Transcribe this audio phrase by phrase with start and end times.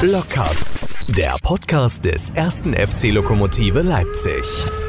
[0.00, 0.66] Blockcast,
[1.16, 4.85] der Podcast des ersten FC Lokomotive Leipzig.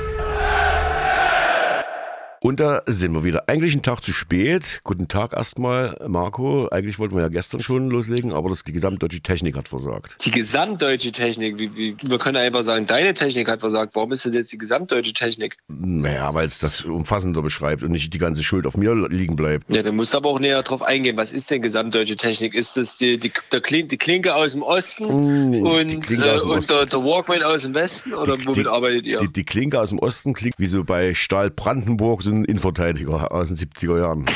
[2.48, 3.50] Und da sind wir wieder.
[3.50, 4.80] Eigentlich ein Tag zu spät.
[4.86, 6.70] Guten Tag erstmal, Marco.
[6.70, 10.16] Eigentlich wollten wir ja gestern schon loslegen, aber das, die gesamtdeutsche Technik hat versagt.
[10.24, 13.96] Die gesamtdeutsche Technik, wie, wie, wir können einfach sagen, deine Technik hat versagt.
[13.96, 15.58] Warum ist denn jetzt die gesamtdeutsche Technik?
[15.68, 19.66] Naja, weil es das umfassender beschreibt und nicht die ganze Schuld auf mir liegen bleibt.
[19.68, 21.18] Ja, dann musst du aber auch näher drauf eingehen.
[21.18, 22.54] Was ist denn gesamtdeutsche Technik?
[22.54, 26.30] Ist das die, die, der Klin die Klinke aus dem Osten Mm, und, die äh,
[26.30, 26.74] aus dem und Osten.
[26.78, 28.14] der, der Walkman aus dem Westen?
[28.14, 29.18] Oder womit arbeitet ihr?
[29.18, 33.32] Die, die Klinke aus dem Osten klingt wie so bei Stahl Brandenburg, so ein Innenverteidiger
[33.32, 34.26] aus den 70er Jahren.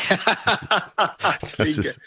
[1.42, 2.00] Das ist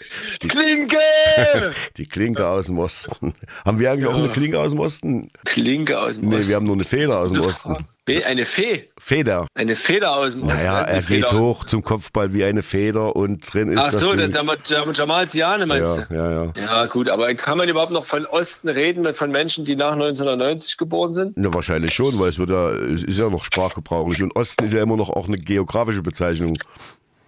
[0.43, 0.97] die, Klinke!
[1.97, 3.34] die Klinke aus dem Osten.
[3.65, 5.30] Haben wir eigentlich auch eine Klinke aus dem Osten?
[5.45, 6.48] Klinke aus dem Nee, Osten.
[6.48, 7.77] wir haben nur eine Feder aus dem Osten.
[8.06, 8.90] Eine Fee.
[8.98, 9.46] Feder.
[9.54, 10.56] Eine Feder aus dem Osten.
[10.58, 14.12] Naja, er geht hoch zum Kopfball wie eine Feder und drin ist Ach das so,
[14.14, 16.14] der Jamal Ziane meinst ja, du?
[16.14, 16.52] ja, ja.
[16.60, 20.77] Ja, gut, aber kann man überhaupt noch von Osten reden, von Menschen, die nach 1990
[20.77, 21.32] geboren sind?
[21.36, 24.22] Na, wahrscheinlich schon, weil es wird ja, es ist ja noch sprachgebrauchlich.
[24.22, 26.58] Und Osten ist ja immer noch auch eine geografische Bezeichnung.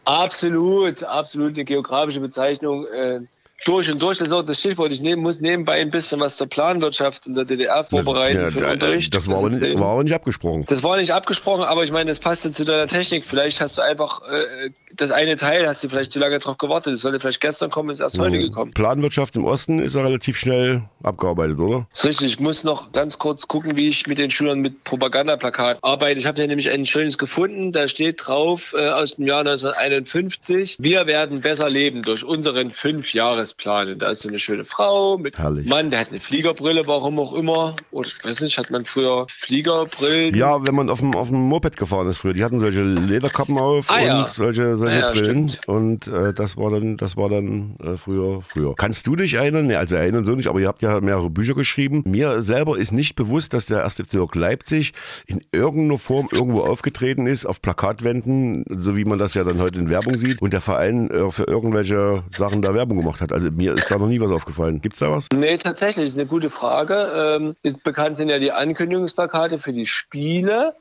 [0.04, 2.86] Absolut, absolut eine geografische Bezeichnung.
[2.86, 3.20] Äh,
[3.64, 4.92] durch und durch, das ist auch das Stichwort.
[4.92, 8.52] Ich nehmen, muss nebenbei ein bisschen was zur Planwirtschaft in der DDR vorbereiten Ja, für
[8.58, 9.14] den da- Unterricht.
[9.14, 9.82] das war aber, nicht, Präsentieren.
[9.84, 10.64] war aber nicht abgesprochen.
[10.68, 13.24] Das war nicht abgesprochen, aber ich meine, das passte zu deiner Technik.
[13.24, 16.94] Vielleicht hast du einfach äh, das eine Teil, hast du vielleicht zu lange drauf gewartet.
[16.94, 18.72] Das sollte vielleicht gestern kommen, ist erst heute gekommen.
[18.72, 21.86] Planwirtschaft im Osten ist ja relativ schnell abgearbeitet, oder?
[21.92, 22.26] Das ist richtig.
[22.30, 26.18] Ich muss noch ganz kurz gucken, wie ich mit den Schülern mit Propagandaplakat arbeite.
[26.18, 27.72] Ich habe hier nämlich ein schönes gefunden.
[27.72, 30.76] Da steht drauf äh, aus dem Jahr 1951.
[30.80, 33.92] Wir werden besser leben durch unseren Fünfjahresplan.
[33.92, 35.66] Und da ist so eine schöne Frau mit Herrlich.
[35.66, 37.76] Mann, der hat eine Fliegerbrille, warum auch immer.
[37.90, 40.34] Oder ich weiß nicht, hat man früher Fliegerbrillen?
[40.34, 43.58] Ja, wenn man auf dem, auf dem Moped gefahren ist früher, die hatten solche Lederkappen
[43.58, 44.28] auf Ah, und ja.
[44.28, 45.48] solche, solche Ah, ja, Brillen.
[45.48, 45.68] stimmt.
[45.68, 48.74] Und äh, das war dann, das war dann äh, früher, früher.
[48.76, 49.66] Kannst du dich erinnern?
[49.66, 52.02] Nee, also erinnern so nicht, aber ihr habt ja mehrere Bücher geschrieben.
[52.06, 53.94] Mir selber ist nicht bewusst, dass der 1.
[53.96, 54.92] FC Lok Leipzig
[55.26, 59.78] in irgendeiner Form irgendwo aufgetreten ist, auf Plakatwänden, so wie man das ja dann heute
[59.78, 63.32] in Werbung sieht, und der Verein äh, für irgendwelche Sachen da Werbung gemacht hat.
[63.32, 64.80] Also mir ist da noch nie was aufgefallen.
[64.80, 65.28] Gibt's da was?
[65.34, 66.94] Nee, tatsächlich, ist eine gute Frage.
[67.36, 70.74] Ähm, bekannt sind ja die Ankündigungsplakate für die Spiele.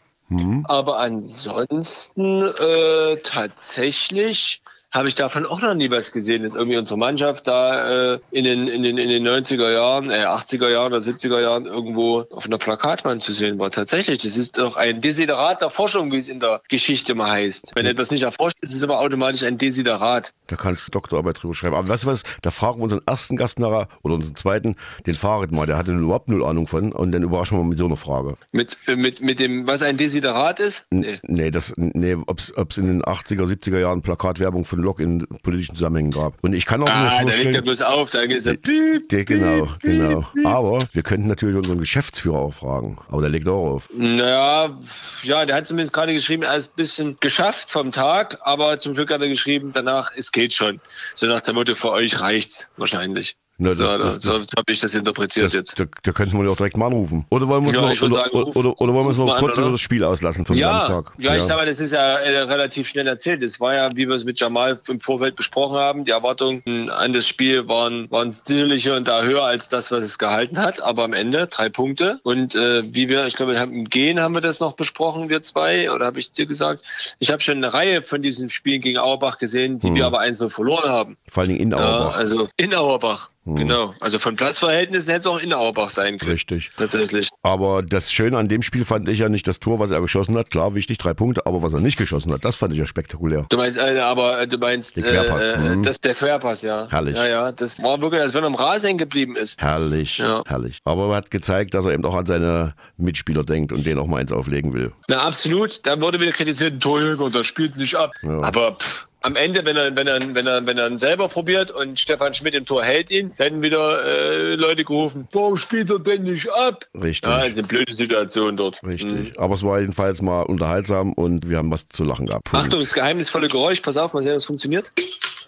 [0.66, 4.62] Aber ansonsten äh, tatsächlich
[4.96, 8.46] habe ich davon auch noch nie was gesehen, dass irgendwie unsere Mannschaft da äh, in,
[8.46, 12.46] den, in, den, in den 90er Jahren, äh, 80er Jahren oder 70er Jahren irgendwo auf
[12.46, 13.72] einer Plakatwand zu sehen war.
[13.72, 17.74] Tatsächlich, das ist doch ein Desiderat der Forschung, wie es in der Geschichte mal heißt.
[17.76, 20.34] Wenn etwas nicht erforscht ist, ist es aber automatisch ein Desiderat.
[20.48, 21.76] Da kannst du Doktorarbeit drüber schreiben.
[21.76, 22.24] Aber weißt du was?
[22.42, 24.76] Da fragen wir unseren ersten Gast nachher oder unseren zweiten,
[25.06, 25.66] den Fahrrad mal.
[25.66, 26.94] Der hatte überhaupt null Ahnung von.
[26.94, 28.38] Und dann überraschen wir mal mit so einer Frage.
[28.54, 30.86] Mit, mit, mit dem, was ein Desiderat ist?
[30.92, 31.20] Nee.
[31.24, 35.75] Nee, das, nee ob's, ob's in den 80er, 70er Jahren Plakatwerbung von Lok in politischen
[35.75, 36.41] Zusammenhängen gab.
[36.44, 37.63] Und ich kann auch Ah, mir da legt er vorstellen.
[37.63, 40.19] bloß auf, da geht er piep, genau, piep, genau.
[40.22, 40.46] piep, piep.
[40.46, 42.97] Aber wir könnten natürlich unseren Geschäftsführer auch fragen.
[43.09, 43.90] Aber der legt auch auf.
[43.94, 44.78] Naja,
[45.23, 48.94] ja, der hat zumindest gerade geschrieben, er ist ein bisschen geschafft vom Tag, aber zum
[48.94, 50.79] Glück hat er geschrieben, danach, es geht schon.
[51.13, 53.35] So nach dem Motto, für euch reicht's wahrscheinlich.
[53.58, 55.80] Na, das- so das- so habe ich das interpretiert jetzt.
[55.80, 57.26] da, da könnten wir ja auch direkt mal anrufen.
[57.30, 59.40] Oder wollen wir uns Ja, noch, oder, sagen, ruf- oder, oder wollen wir noch mal
[59.40, 61.14] kurz an, über das Spiel auslassen vom Ja, Samstag?
[61.20, 63.42] ja, ich sag mal, das ist ja äh, relativ schnell erzählt.
[63.44, 67.14] Es war ja, wie wir es mit Jamal im Vorfeld besprochen haben, die Erwartungen an
[67.14, 70.82] das Spiel waren, waren sicherlich hier und da höher als das, was es gehalten hat.
[70.82, 72.20] Aber am Ende drei Punkte.
[72.24, 75.90] Und äh, wie wir, ich glaube, im Gehen haben wir das noch besprochen, wir zwei,
[75.92, 76.84] oder habe ich dir gesagt?
[77.20, 80.50] Ich habe schon eine Reihe von diesen Spielen gegen Auerbach gesehen, die wir aber einzeln
[80.50, 81.18] verloren haben.
[81.30, 82.18] Vor allen Dingen in Ja, Auerbach.
[82.18, 83.30] also in Auerbach.
[83.46, 83.94] Genau.
[84.00, 86.32] Also von Platzverhältnissen hätte es auch in Auerbach sein können.
[86.32, 86.72] Richtig.
[86.78, 87.30] Tatsächlich.
[87.44, 90.36] Aber das Schöne an dem Spiel fand ich ja nicht das Tor, was er geschossen
[90.38, 90.50] hat.
[90.50, 91.46] Klar, wichtig, drei Punkte.
[91.46, 93.46] Aber was er nicht geschossen hat, das fand ich ja spektakulär.
[93.50, 95.84] Du meinst, äh, aber äh, du meinst, Der Querpass, Äh, mhm.
[95.84, 96.88] das der Querpass, ja.
[96.90, 97.16] Herrlich.
[97.16, 99.62] Ja, ja, das war wirklich, als wenn er am Rasen geblieben ist.
[99.62, 100.42] Herrlich, Ja.
[100.48, 100.80] herrlich.
[100.84, 104.08] Aber er hat gezeigt, dass er eben auch an seine Mitspieler denkt und denen auch
[104.08, 104.92] mal eins auflegen will.
[105.08, 105.86] Na, absolut.
[105.86, 108.12] Da wurde wieder kritisiert, ein Torjäger, der spielt nicht ab.
[108.24, 108.42] Ja.
[108.42, 111.72] Aber pff, am Ende, wenn er, wenn er, wenn er, wenn er ihn selber probiert
[111.72, 116.00] und Stefan Schmidt im Tor hält ihn, dann wieder äh, Leute gerufen, warum spielt er
[116.00, 116.85] denn nicht ab?
[116.94, 117.28] Richtig.
[117.29, 118.79] Ja, eine blöde Situation dort.
[118.85, 119.34] Richtig.
[119.35, 119.38] Mhm.
[119.38, 122.46] Aber es war jedenfalls mal unterhaltsam und wir haben was zu lachen gehabt.
[122.46, 122.66] Punkt.
[122.66, 124.91] Achtung, das geheimnisvolle Geräusch, pass auf, mal sehen, ob es funktioniert.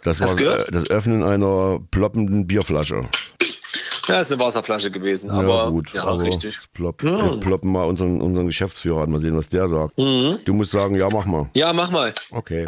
[0.03, 3.07] das hast war äh, das Öffnen einer ploppenden Bierflasche.
[4.07, 5.93] Ja, ist eine Wasserflasche gewesen, aber ja, gut.
[5.93, 6.57] ja, aber richtig.
[6.73, 7.31] Plopp, Ja.
[7.31, 9.97] Wir ploppen mal unseren, unseren Geschäftsführer an, mal sehen, was der sagt.
[9.97, 10.39] Mhm.
[10.45, 11.49] Du musst sagen, ja, mach mal.
[11.53, 12.13] Ja, mach mal.
[12.31, 12.65] Okay.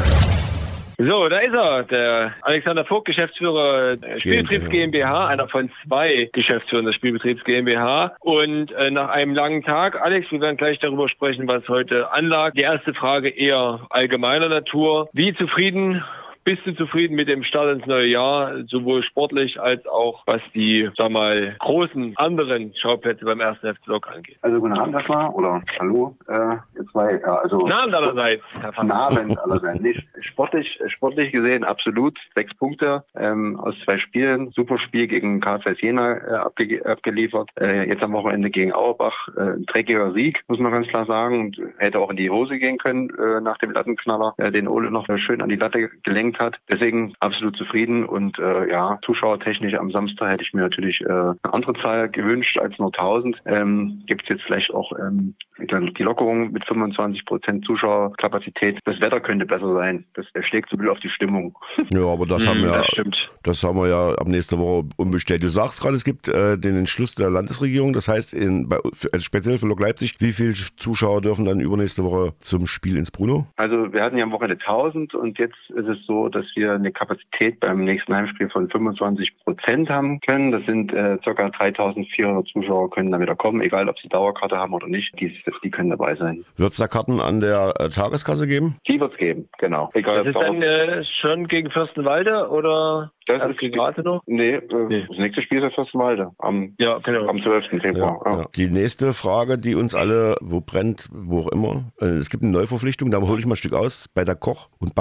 [1.02, 6.84] So, da ist er, der Alexander Vogt, Geschäftsführer der Spielbetriebs GmbH, einer von zwei Geschäftsführern
[6.84, 8.14] des Spielbetriebs GmbH.
[8.20, 12.52] Und äh, nach einem langen Tag, Alex, wir werden gleich darüber sprechen, was heute anlag.
[12.52, 15.08] Die erste Frage eher allgemeiner Natur.
[15.14, 15.98] Wie zufrieden
[16.42, 20.88] Bist du zufrieden mit dem Start ins neue Jahr, sowohl sportlich als auch was die,
[20.96, 24.38] sag mal, großen anderen Schauplätze beim ersten FC Lok angeht?
[24.40, 27.20] Also guten Abend erstmal oder hallo, äh, ihr zwei.
[27.20, 29.80] Ja, also Guten Abend allerseits, Herr Guten Abend allerseits.
[29.80, 34.50] Nicht sportlich, sportlich gesehen absolut sechs Punkte ähm, aus zwei Spielen.
[34.52, 37.50] Super Spiel gegen KFS Jena äh, abge abgeliefert.
[37.60, 41.40] Äh, jetzt am Wochenende gegen Auerbach äh, ein dreckiger Sieg, muss man ganz klar sagen.
[41.40, 44.90] Und hätte auch in die Hose gehen können äh, nach dem Lattenknaller, äh, den Ole
[44.90, 46.56] noch schön an die Latte gelenkt hat.
[46.68, 51.36] Deswegen absolut zufrieden und äh, ja, zuschauertechnisch am Samstag hätte ich mir natürlich äh, eine
[51.42, 53.36] andere Zahl gewünscht als nur 1000.
[53.46, 58.78] Ähm, Gibt es jetzt vielleicht auch ähm, die Lockerung mit 25 Prozent Zuschauerkapazität.
[58.84, 60.04] Das Wetter könnte besser sein.
[60.14, 61.56] Das schlägt so viel auf die Stimmung.
[61.92, 63.30] Ja, aber das haben Hm, wir, das stimmt.
[63.42, 65.42] das haben wir ja ab nächster Woche umbestellt.
[65.42, 67.92] Du sagst gerade, es gibt äh, den Entschluss der Landesregierung.
[67.92, 71.58] Das heißt, in, bei, für, also speziell für Lok Leipzig, wie viele Zuschauer dürfen dann
[71.60, 73.46] übernächste Woche zum Spiel ins Bruno?
[73.56, 76.92] Also wir hatten ja am Wochenende 1000 und jetzt ist es so, dass wir eine
[76.92, 80.50] Kapazität beim nächsten Heimspiel von 25 Prozent haben können.
[80.52, 81.48] Das sind äh, ca.
[81.48, 85.12] 3400 Zuschauer können dann wieder kommen, egal ob sie Dauerkarte haben oder nicht.
[85.20, 85.34] Die,
[85.64, 86.44] die können dabei sein.
[86.56, 88.76] Wird es da Karten an der äh, Tageskasse geben?
[88.88, 89.90] Die wird es geben, genau.
[89.94, 94.22] Egal Das ist Dauer- dann äh, schon gegen Fürstenwalde oder Das erst ist- gegen Rathenow?
[94.26, 95.06] Nee, äh, Nee.
[95.08, 97.26] das nächste Spiel ist ja Fürstenwalde am, Ja, genau.
[97.28, 97.80] am 12.
[97.80, 98.20] Februar.
[98.24, 98.38] Ja.
[98.40, 98.44] Ja.
[98.56, 102.52] Die nächste Frage, die uns alle, wo brennt, wo auch immer, äh, es gibt eine
[102.52, 104.08] Neuverpflichtung, da hole ich mal ein Stück aus.
[104.14, 104.94] Bei der Koch- und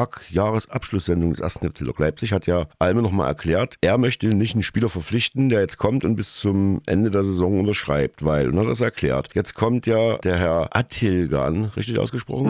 [1.10, 1.60] Back-Jahresabschlusssendung des 1.
[1.74, 5.62] FC Lok Leipzig hat ja Alme nochmal erklärt, er möchte nicht einen Spieler verpflichten, der
[5.62, 9.54] jetzt kommt und bis zum Ende der Saison unterschreibt, weil, und hat das erklärt, jetzt
[9.54, 12.48] kommt ja der Herr Attilgan, richtig ausgesprochen?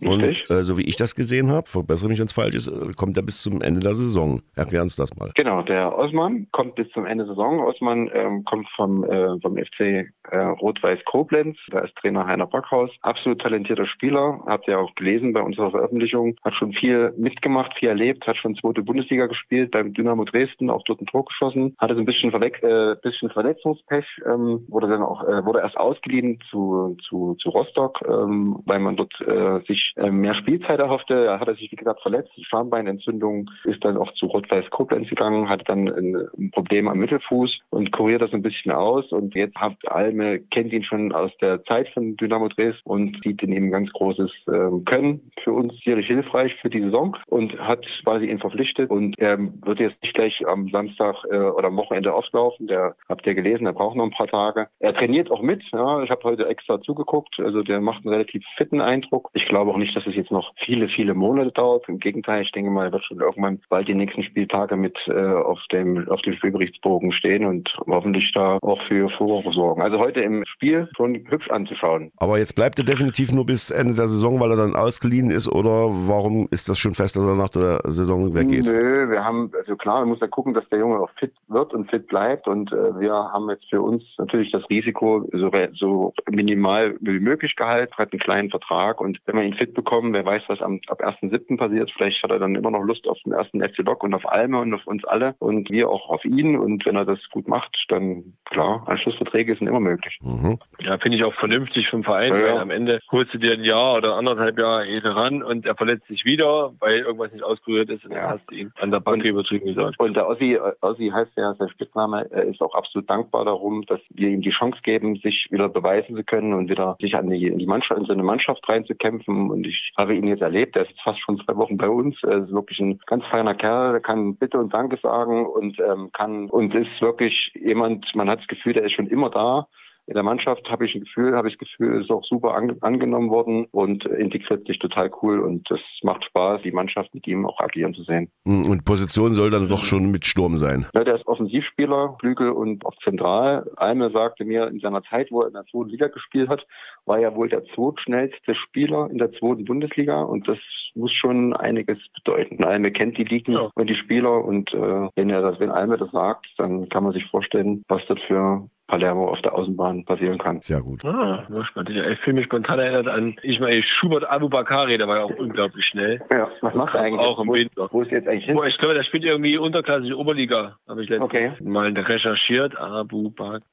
[0.00, 0.50] Mhm, Und richtig.
[0.50, 3.16] äh, so wie ich das gesehen habe, verbessere mich, wenn es falsch ist, äh, kommt
[3.16, 4.42] er bis zum Ende der Saison.
[4.54, 5.30] Erklären Sie das mal.
[5.34, 7.60] Genau, der Osman kommt bis zum Ende der Saison.
[7.60, 11.56] Osman ähm, kommt vom, äh, vom FC äh, Rot-Weiß Koblenz.
[11.70, 12.90] Da ist Trainer Heiner Backhaus.
[13.02, 14.40] Absolut talentierter Spieler.
[14.46, 16.36] Habt ihr auch gelesen bei unserer Veröffentlichung.
[16.44, 18.26] Hat schon viel mitgemacht, viel erlebt.
[18.26, 20.70] Hat schon zweite Bundesliga gespielt beim Dynamo Dresden.
[20.70, 21.74] Auch dort ein Tor geschossen.
[21.78, 24.06] Hatte so ein bisschen, Verleck äh, bisschen Verletzungspech.
[24.26, 28.96] Ähm, wurde dann auch äh, wurde erst ausgeliehen zu, zu, zu Rostock, ähm, weil man
[28.96, 31.26] dort äh, sich äh, mehr Spielzeit erhoffte.
[31.26, 32.32] Er hatte sich, wie gesagt, verletzt.
[32.42, 37.60] Schambeinentzündung ist dann auch zu Rot-Weiß Koblenz gegangen, hatte dann ein, ein Problem am Mittelfuß
[37.70, 39.12] und kuriert das ein bisschen aus.
[39.12, 43.42] Und jetzt hat Alme, kennt ihn schon aus der Zeit von Dynamo Dresden und sieht
[43.42, 45.30] in ihm ganz großes ähm, Können.
[45.42, 48.90] Für uns sicherlich hilfreich für die Saison und hat quasi ihn verpflichtet.
[48.90, 52.66] Und er wird jetzt nicht gleich am Samstag äh, oder am Wochenende auslaufen.
[52.66, 54.68] Der habt ihr gelesen, er braucht noch ein paar Tage.
[54.78, 55.62] Er trainiert auch mit.
[55.72, 56.02] Ja.
[56.02, 57.40] Ich habe heute extra zugeguckt.
[57.40, 59.30] Also der macht einen relativ fitten Eindruck.
[59.32, 61.88] Ich glaube auch nicht, dass es jetzt noch viele, viele Monate dauert.
[61.88, 65.12] Im Gegenteil, ich denke mal, er wird schon irgendwann bald die nächsten Spieltage mit äh,
[65.12, 69.82] auf dem auf dem Spielberichtsbogen stehen und hoffentlich da auch für Furore sorgen.
[69.82, 72.12] Also heute im Spiel schon hübsch anzuschauen.
[72.16, 75.48] Aber jetzt bleibt er definitiv nur bis Ende der Saison, weil er dann ausgeliehen ist
[75.48, 78.64] oder warum ist das schon fest, dass er nach der Saison weggeht?
[78.64, 81.74] Nö, wir haben, also klar, man muss ja gucken, dass der Junge auch fit wird
[81.74, 82.46] und fit bleibt.
[82.48, 87.56] Und äh, wir haben jetzt für uns natürlich das Risiko so, so minimal wie möglich
[87.56, 89.00] gehalten, hat einen kleinen Vertrag.
[89.00, 91.56] Und wenn wir ihn fit bekommen, wer weiß, was am, ab 1.7.
[91.56, 94.28] passiert, vielleicht hat er dann immer noch Lust auf den ersten FC Lok und auf
[94.30, 96.56] Alme und auf uns alle und wir auch auf ihn.
[96.58, 100.18] Und wenn er das gut macht, dann klar, Anschlussverträge sind immer möglich.
[100.22, 100.58] Mhm.
[100.80, 102.44] Ja, finde ich auch vernünftig vom Verein, Ja, ja.
[102.54, 105.74] weil am Ende holst du dir ein Jahr oder anderthalb Jahre eh ran und er
[105.74, 108.30] verletzt sich wieder, weil irgendwas nicht ausgerührt dann Ja.
[108.30, 109.98] hast du ihn an der Bank übertrieben gesagt.
[109.98, 113.84] Und der Ossi, äh, Ossi heißt ja sein Spitzname, er ist auch absolut dankbar darum,
[113.86, 117.30] dass wir ihm die Chance geben, sich wieder beweisen zu können und wieder sich an
[117.30, 119.50] die, in die Mannschaft, in so eine Mannschaft reinzukämpfen.
[119.50, 122.22] Und ich habe ihn jetzt erlebt, er ist jetzt fast schon zwei Wochen bei uns.
[122.22, 126.10] Er ist wirklich ein ganz feiner Kerl, der kann Bitte und Danke sagen und ähm,
[126.12, 129.66] kann und ist wirklich jemand, man hat das Gefühl, der ist schon immer da.
[130.06, 132.76] In der Mannschaft habe ich ein Gefühl, habe ich das Gefühl, ist auch super an,
[132.80, 137.46] angenommen worden und integriert sich total cool und das macht Spaß, die Mannschaft mit ihm
[137.46, 138.28] auch agieren zu sehen.
[138.44, 140.86] Und Position soll dann doch schon mit Sturm sein.
[140.92, 143.70] Ja, der ist Offensivspieler, Flügel und auch zentral.
[143.76, 146.66] Alme sagte mir, in seiner Zeit, wo er in der zweiten Liga gespielt hat,
[147.06, 150.58] war er wohl der zweitschnellste Spieler in der zweiten Bundesliga und das
[150.94, 152.64] muss schon einiges bedeuten.
[152.64, 153.70] Alme kennt die Ligen Ja.
[153.74, 157.12] und die Spieler und äh, wenn er das, wenn Alme das sagt, dann kann man
[157.12, 160.60] sich vorstellen, was dort für Palermo auf der Außenbahn passieren kann.
[160.60, 161.02] Sehr gut.
[161.02, 165.86] Ah, Ich fühle mich spontan erinnert an Ismail Schubert Abubakari, der war ja auch unglaublich
[165.86, 166.20] schnell.
[166.30, 167.20] Ja, was macht er eigentlich?
[167.26, 167.88] Auch im wo, Winter.
[167.90, 168.54] wo ist jetzt eigentlich hin?
[168.54, 171.52] Boah, ich glaube, der spielt irgendwie unterklassische Oberliga, habe ich letztens Okay.
[171.62, 172.76] mal recherchiert.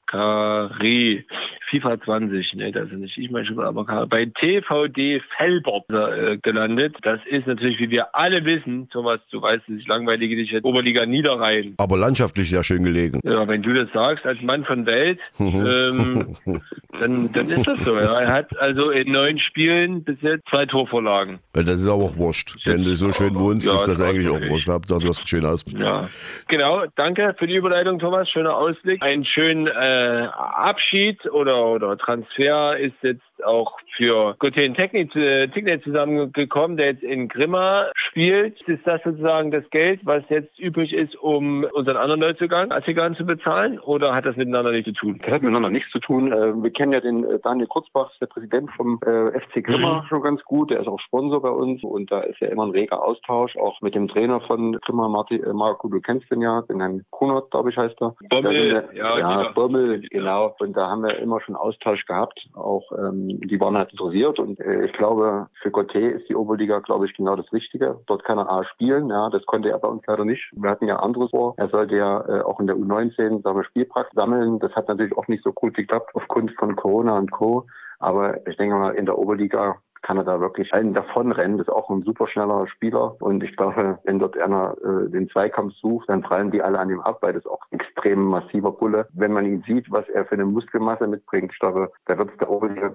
[0.09, 1.25] Abubakari,
[1.69, 4.07] FIFA 20, ne, das ist nicht Ismail Schubert Abubakari.
[4.07, 6.95] Bei TVD Felbert er, äh, gelandet.
[7.01, 11.05] Das ist natürlich, wie wir alle wissen, Thomas, du weißt, es ist langweilige nicht Oberliga
[11.05, 11.73] Niederrhein.
[11.77, 13.19] Aber landschaftlich sehr schön gelegen.
[13.25, 15.08] Ja, wenn du das sagst, als Mann von Welt,
[15.39, 16.35] ähm,
[16.99, 17.95] dann, dann ist das so.
[17.95, 18.19] Ja.
[18.19, 21.39] Er hat also in neun Spielen bis jetzt zwei Torvorlagen.
[21.53, 22.55] Das ist aber auch wurscht.
[22.65, 24.69] Wenn du so schön wohnst, Ja, ist das das eigentlich auch wurscht.
[24.69, 25.81] Hauptsache, du hast einen schönen Ausblick.
[25.81, 26.07] Ja,
[26.47, 26.85] genau.
[26.95, 28.29] Danke für die Überleitung, Thomas.
[28.29, 29.01] Schöner Ausblick.
[29.01, 36.77] Ein schöner äh, Abschied oder, oder Transfer ist jetzt auch für Gottien Technik äh, zusammengekommen,
[36.77, 38.61] der jetzt in Grimma spielt.
[38.63, 43.25] Ist das sozusagen das Geld, was jetzt übrig ist, um unseren anderen Neuzugang Assigan zu
[43.25, 43.79] bezahlen?
[43.79, 45.19] Oder hat das miteinander nichts zu tun?
[45.23, 46.31] Das hat miteinander nichts zu tun.
[46.31, 50.43] Äh, Wir kennen ja den äh, Daniel Kurzbach, der Präsident vom FC Grimma, schon ganz
[50.43, 50.71] gut.
[50.71, 53.81] Der ist auch Sponsor bei uns und da ist ja immer ein reger Austausch, auch
[53.81, 57.51] mit dem Trainer von Grimma, Martin, äh, Marco, du kennst den ja, den Herrn Kunert,
[57.51, 58.15] glaube ich, heißt er.
[58.29, 59.53] Bommel, ja, ja, genau.
[59.53, 60.55] Bommel, genau.
[60.59, 62.47] Und da haben wir immer schon Austausch gehabt.
[62.53, 66.79] Auch ähm, die waren halt interessiert und äh, ich glaube, für Gotte ist die Oberliga,
[66.79, 67.99] glaube ich, genau das Richtige.
[68.07, 70.51] Dort kann er A spielen, ja, das konnte er bei uns leider nicht.
[70.53, 71.53] Wir hatten ja anderes vor.
[71.57, 74.59] Er sollte ja äh, auch in der U19 seine Spielpraxis sammeln.
[74.59, 77.67] Das hat natürlich auch nicht so gut geklappt aufgrund von Corona und Co.
[77.99, 79.77] Aber ich denke mal, in der Oberliga
[80.09, 81.59] kann er da wirklich einen davonrennen.
[81.59, 83.15] Das ist auch ein super schneller Spieler.
[83.19, 86.89] Und ich glaube, wenn dort einer äh, den Zweikampf sucht, dann prallen die alle an
[86.89, 89.07] ihm ab, weil das auch extrem massiver Bulle.
[89.13, 92.37] Wenn man ihn sieht, was er für eine Muskelmasse mitbringt, ich glaube, da wird es
[92.39, 92.91] der Oberliga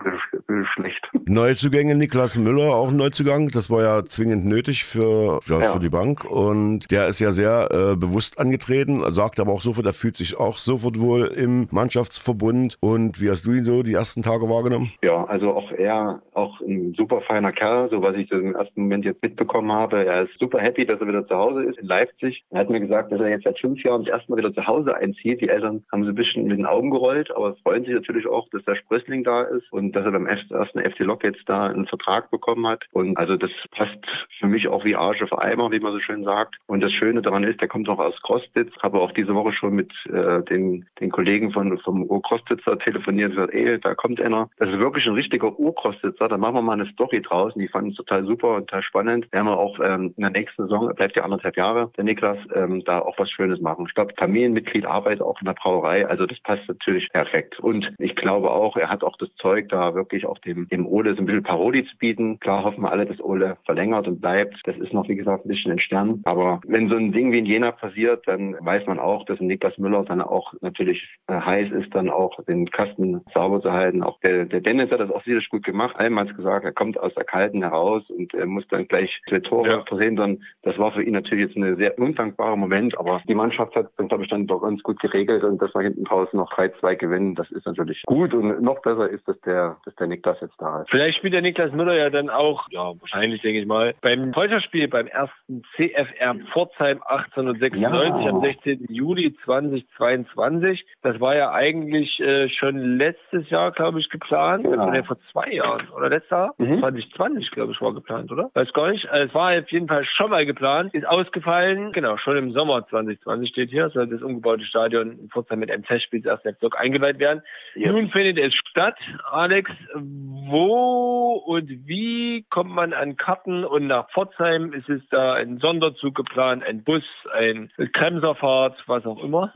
[0.72, 1.08] schlecht.
[1.26, 3.46] Neuzugänge Niklas Müller, auch ein Neuzugang.
[3.52, 5.70] Das war ja zwingend nötig für, ja, Ja.
[5.70, 6.24] für die Bank.
[6.28, 10.36] Und der ist ja sehr äh, bewusst angetreten, sagt aber auch sofort, er fühlt sich
[10.36, 12.76] auch sofort wohl im Mannschaftsverbund.
[12.80, 14.90] Und wie hast du ihn so die ersten Tage wahrgenommen?
[15.04, 19.04] Ja, also auch er, auch ein super feiner Kerl, so was ich im ersten Moment
[19.04, 20.04] jetzt mitbekommen habe.
[20.04, 22.44] Er ist super happy, dass er wieder zu Hause ist in Leipzig.
[22.50, 24.66] Er hat mir gesagt, dass er jetzt seit fünf Jahren das erste Mal wieder zu
[24.66, 25.40] Hause einzieht.
[25.40, 28.48] Die Eltern haben so ein bisschen mit den Augen gerollt, aber freuen sich natürlich auch,
[28.50, 31.86] dass der Sprössling da ist und dass er beim ersten FC Lok jetzt da einen
[31.86, 32.84] Vertrag bekommen hat.
[32.92, 33.98] Und also das passt
[34.38, 36.56] für mich auch wie Arsch auf Eimer, wie man so schön sagt.
[36.66, 38.72] Und das Schöne daran ist, der kommt auch aus Krostitz.
[38.82, 43.36] Habe auch diese Woche schon mit äh, den, den Kollegen von, vom Urkrostitzer telefoniert und
[43.36, 44.48] gesagt, ey, da kommt einer.
[44.58, 46.28] Das ist wirklich ein richtiger Urkrostitzer.
[46.28, 47.60] Da machen wir mal eine Story draußen.
[47.60, 49.32] Die fanden es total super und total spannend.
[49.32, 52.82] Werden wir auch ähm, in der nächsten Saison, bleibt ja anderthalb Jahre, der Niklas, ähm,
[52.84, 53.86] da auch was Schönes machen.
[53.88, 56.06] Ich glaube, Familienmitglied arbeitet auch in der Brauerei.
[56.06, 57.60] Also das passt natürlich perfekt.
[57.60, 61.14] Und ich glaube auch, er hat auch das Zeug, da wirklich auch dem, dem Ole
[61.14, 62.38] so ein bisschen Parodie zu bieten.
[62.40, 64.60] Klar hoffen wir alle, dass Ole verlängert und bleibt.
[64.64, 66.20] Das ist noch, wie gesagt, ein bisschen ein Stern.
[66.24, 69.78] Aber wenn so ein Ding wie in Jena passiert, dann weiß man auch, dass Niklas
[69.78, 74.02] Müller dann auch natürlich äh, heiß ist, dann auch den Kasten sauber zu halten.
[74.02, 75.96] Auch der, der Dennis hat das auch sicherlich gut gemacht.
[75.96, 79.68] Einmal gesagt, er kommt aus der Kalten heraus und er muss dann gleich zwei Tore
[79.68, 79.84] Ja.
[79.86, 80.16] versehen.
[80.16, 82.98] Dann, das war für ihn natürlich jetzt ein sehr undankbarer Moment.
[82.98, 85.82] Aber die Mannschaft hat dann, glaube ich, dann doch ganz gut geregelt und dass wir
[85.82, 88.34] hinten draußen noch 3-2 gewinnen, das ist natürlich gut.
[88.34, 90.90] Und noch besser ist, dass der, dass der Niklas jetzt da ist.
[90.90, 94.88] Vielleicht spielt der Niklas Müller ja dann auch, ja, wahrscheinlich denke ich mal, beim Freundschaftsspiel
[94.88, 97.80] beim ersten CFR Pforzheim 1896
[98.24, 98.30] Ja.
[98.30, 98.86] am 16.
[98.88, 100.86] Juli 2022.
[101.02, 104.64] Das war ja eigentlich äh, schon letztes Jahr, glaube ich, geplant.
[104.64, 104.88] Genau.
[104.88, 105.88] Oder vor zwei Jahren.
[105.90, 106.54] Oder letztes Jahr?
[106.64, 106.80] Mhm.
[106.80, 108.50] 2020, glaube ich, war geplant, oder?
[108.54, 109.08] Weiß gar nicht.
[109.08, 110.94] Also, Es war auf jeden Fall schon mal geplant.
[110.94, 111.92] Ist ausgefallen.
[111.92, 113.90] Genau, schon im Sommer 2020 steht hier.
[113.90, 117.42] Soll das umgebaute Stadion in Pforzheim mit einem Testspiel des ersten Bezirk eingeweiht werden.
[117.74, 117.92] Ja.
[117.92, 118.96] Nun findet es statt.
[119.30, 124.72] Alex, wo und wie kommt man an Karten und nach Pforzheim?
[124.72, 129.52] Ist es da ein Sonderzug geplant, ein Bus, ein Kremserfahrt, was auch immer?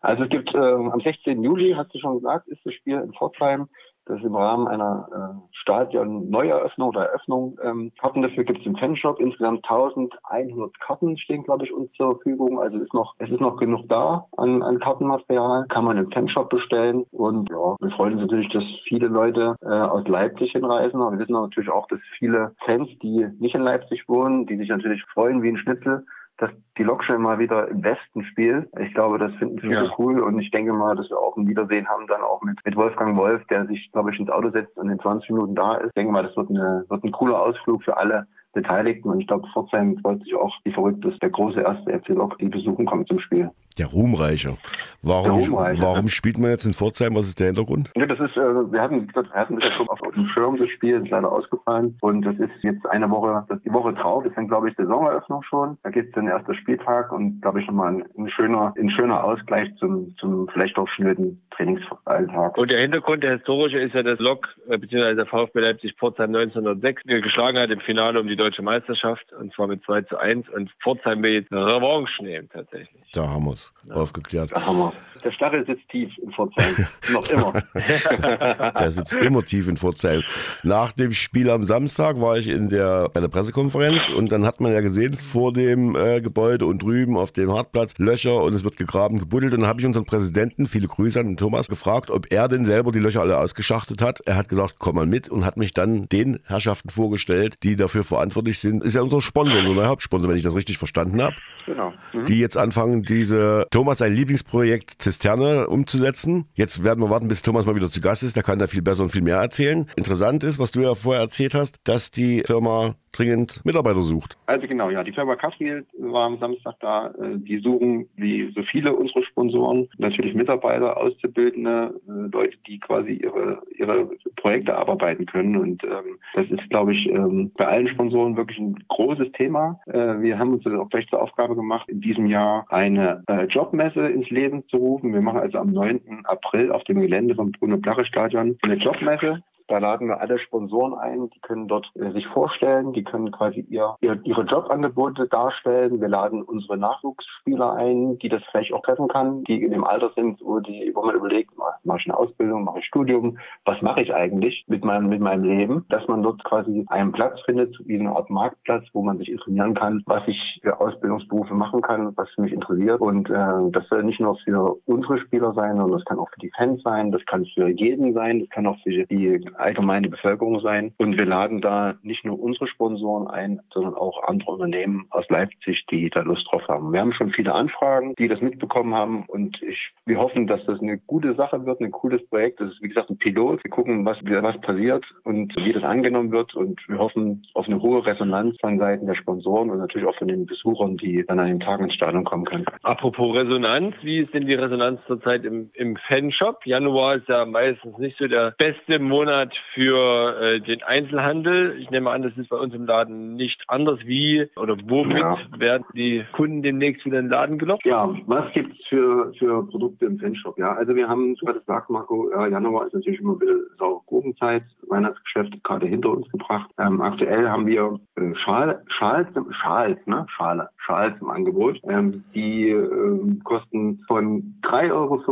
[0.00, 1.42] Also es gibt äh, am 16.
[1.42, 3.68] Juli, hast du schon gesagt, ist das Spiel in Pforzheim.
[4.06, 7.58] Das ist im Rahmen einer äh, Stadion-Neueröffnung oder Eröffnung.
[7.62, 9.20] Ähm, Karten dafür gibt es im Fanshop.
[9.20, 12.58] Insgesamt 1100 Karten stehen, glaube ich, uns zur Verfügung.
[12.58, 15.66] Also ist noch, es ist noch genug da an, an Kartenmaterial.
[15.68, 17.04] Kann man im Fanshop bestellen.
[17.12, 21.00] Und ja, wir freuen uns natürlich, dass viele Leute äh, aus Leipzig hinreisen.
[21.00, 24.68] Aber wir wissen natürlich auch, dass viele Fans, die nicht in Leipzig wohnen, die sich
[24.68, 26.04] natürlich freuen wie ein Schnitzel,
[26.42, 28.68] dass die Lok schon mal wieder im Westen spielt.
[28.80, 29.90] Ich glaube, das finden viele Ja.
[29.96, 32.74] cool und ich denke mal, dass wir auch ein Wiedersehen haben dann auch mit, mit
[32.74, 35.88] Wolfgang Wolf, der sich, glaube ich, ins Auto setzt und in 20 Minuten da ist.
[35.88, 39.28] Ich denke mal, das wird, eine, wird ein cooler Ausflug für alle Beteiligten und ich
[39.28, 42.86] glaube, Pforzheim freut sich auch wie verrückt, dass der große erste FC Lok die besuchen
[42.86, 43.48] kommt zum Spiel.
[43.78, 44.56] Der Ruhmreiche.
[45.02, 45.82] Warum, Der Ruhmreiche.
[45.82, 47.14] warum spielt man jetzt in Pforzheim?
[47.14, 47.90] Was ist der Hintergrund?
[47.96, 50.68] Ja, das ist, äh, wir hatten, wir hatten das ja schon auf, dem Schirm das
[50.70, 51.96] Spiel, ist leider ausgefallen.
[52.00, 54.76] Und das ist jetzt eine Woche, das ist die Woche drauf, ist dann, glaube ich,
[54.76, 55.78] Saisoneröffnung schon.
[55.82, 59.24] Da gibt es den ersten Spieltag und, glaube ich, nochmal ein, ein schöner, ein schöner
[59.24, 62.58] Ausgleich zum, zum vielleicht auch schnöden Trainingsalltag.
[62.58, 65.14] Und der Hintergrund, der historische, ist ja, dass Lok äh, bzw.
[65.14, 69.66] der VfB Leipzig Pforzheim 1906 geschlagen hat im Finale um die deutsche Meisterschaft und zwar
[69.66, 73.10] mit 2 zu 1 und Pforzheim will jetzt eine Revanche nehmen tatsächlich.
[73.12, 74.52] Da haben wir es aufgeklärt.
[74.52, 74.92] Da haben wir.
[75.24, 76.86] Der Stachel sitzt tief in Pforzheim.
[77.12, 77.52] Noch immer.
[78.78, 80.22] der sitzt immer tief in Pforzheim.
[80.62, 84.60] Nach dem Spiel am Samstag war ich in der, bei der Pressekonferenz und dann hat
[84.60, 88.64] man ja gesehen, vor dem äh, Gebäude und drüben auf dem Hartplatz Löcher und es
[88.64, 89.54] wird gegraben, gebuddelt.
[89.54, 92.64] Und dann habe ich unseren Präsidenten, viele Grüße an den Thomas, gefragt, ob er denn
[92.64, 94.20] selber die Löcher alle ausgeschachtet hat.
[94.26, 98.04] Er hat gesagt, komm mal mit und hat mich dann den Herrschaften vorgestellt, die dafür
[98.04, 98.82] verantwortlich sind.
[98.84, 101.36] Ist ja unser Sponsor, unser Hauptsponsor, wenn ich das richtig verstanden habe.
[101.66, 101.92] Genau.
[102.12, 102.26] Mhm.
[102.26, 106.46] Die jetzt anfangen, diese Thomas sein Lieblingsprojekt Zisterne umzusetzen.
[106.54, 108.34] Jetzt werden wir warten, bis Thomas mal wieder zu Gast ist.
[108.34, 109.86] Der kann da viel besser und viel mehr erzählen.
[109.94, 114.38] Interessant ist, was du ja vorher erzählt hast, dass die Firma dringend Mitarbeiter sucht.
[114.46, 117.08] Also genau, ja, die Firma Kaffriel war am Samstag da.
[117.08, 123.12] Äh, die suchen, wie so viele unserer Sponsoren, natürlich Mitarbeiter, Auszubildende, äh, Leute, die quasi
[123.12, 125.56] ihre, ihre Projekte abarbeiten können.
[125.56, 129.78] Und ähm, das ist, glaube ich, ähm, bei allen Sponsoren wirklich ein großes Thema.
[129.86, 134.08] Äh, wir haben uns auch gleich zur Aufgabe gemacht, in diesem Jahr eine äh, Jobmesse
[134.08, 135.01] ins Leben zu rufen.
[135.02, 136.24] Wir machen also am 9.
[136.24, 139.42] April auf dem Gelände vom Bruno-Blache-Stadion eine Jobmesse.
[139.68, 143.60] Da laden wir alle Sponsoren ein, die können dort äh, sich vorstellen, die können quasi
[143.68, 146.00] ihr, ihr, ihre Jobangebote darstellen.
[146.00, 150.10] Wir laden unsere Nachwuchsspieler ein, die das vielleicht auch treffen kann, die in dem Alter
[150.14, 151.50] sind, wo, die, wo man überlegt,
[151.84, 155.44] mache ich eine Ausbildung, mache ich Studium, was mache ich eigentlich mit meinem, mit meinem
[155.44, 159.30] Leben, dass man dort quasi einen Platz findet, wie eine Art Marktplatz, wo man sich
[159.30, 163.00] informieren kann, was ich für Ausbildungsberufe machen kann, was mich interessiert.
[163.00, 166.40] Und äh, das soll nicht nur für unsere Spieler sein, sondern das kann auch für
[166.40, 170.60] die Fans sein, das kann für jeden sein, das kann auch für die allgemeine Bevölkerung
[170.60, 170.92] sein.
[170.98, 175.86] Und wir laden da nicht nur unsere Sponsoren ein, sondern auch andere Unternehmen aus Leipzig,
[175.86, 176.92] die da Lust drauf haben.
[176.92, 180.80] Wir haben schon viele Anfragen, die das mitbekommen haben und ich, wir hoffen, dass das
[180.80, 182.60] eine gute Sache wird, ein cooles Projekt.
[182.60, 183.62] Das ist, wie gesagt, ein Pilot.
[183.64, 187.80] Wir gucken, was, was passiert und wie das angenommen wird und wir hoffen auf eine
[187.80, 191.48] hohe Resonanz von Seiten der Sponsoren und natürlich auch von den Besuchern, die dann an
[191.48, 192.64] den Tagen ins Stadion kommen können.
[192.82, 196.64] Apropos Resonanz, wie ist denn die Resonanz zurzeit im, im Fanshop?
[196.66, 201.76] Januar ist ja meistens nicht so der beste Monat Monat für äh, den Einzelhandel.
[201.78, 203.98] Ich nehme an, das ist bei uns im Laden nicht anders.
[204.04, 205.38] Wie oder womit ja.
[205.56, 207.84] werden die Kunden demnächst wieder in den Laden gelockt?
[207.84, 210.58] Ja, was gibt es für, für Produkte im Fanshop?
[210.58, 213.66] Ja, also wir haben, du hattest gesagt, Marco, ja, Januar ist natürlich immer ein bisschen
[213.78, 216.70] saure Gurkenzeit, Weihnachtsgeschäft gerade hinter uns gebracht.
[216.78, 220.26] Ähm, aktuell haben wir äh, Schal, Schals, Schals, ne?
[220.28, 221.80] Schale, Schals im Angebot.
[221.88, 225.22] Ähm, die ähm, kosten von 3,95 Euro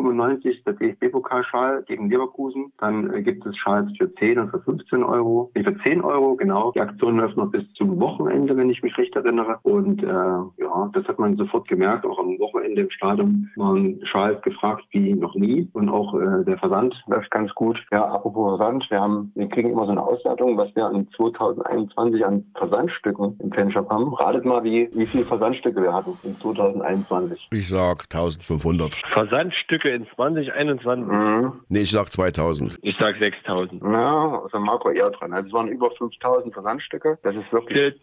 [0.67, 2.73] der DFB-Pokalschal gegen Leverkusen.
[2.79, 5.50] Dann äh, gibt es Schals für 10 und für 15 Euro.
[5.54, 6.73] Nee, für 10 Euro, genau.
[6.73, 9.58] Die Aktion läuft noch bis zum Wochenende, wenn ich mich recht erinnere.
[9.63, 12.06] Und äh, ja, das hat man sofort gemerkt.
[12.06, 15.69] Auch am Wochenende im Stadion waren Schals gefragt wie noch nie.
[15.75, 17.78] Und auch äh, der Versand läuft ganz gut.
[17.93, 22.25] Ja, apropos Versand, wir haben, wir kriegen immer so eine Auswertung, was wir an 2021
[22.25, 24.15] an Versandstücken im Fanshop haben.
[24.15, 27.49] Ratet mal, wie, wie viele Versandstücke wir hatten in 2021.
[27.52, 28.95] Ich sag 1500.
[29.13, 31.06] Versandstücke in 2021?
[31.06, 31.52] Mhm.
[31.69, 32.78] Nee, ich sag 2000.
[32.80, 33.82] Ich sag 6000.
[33.93, 35.33] Ja, also Marco eher dran.
[35.33, 37.19] Also es waren über 5000 Versandstücke.
[37.23, 37.95] Das ist wirklich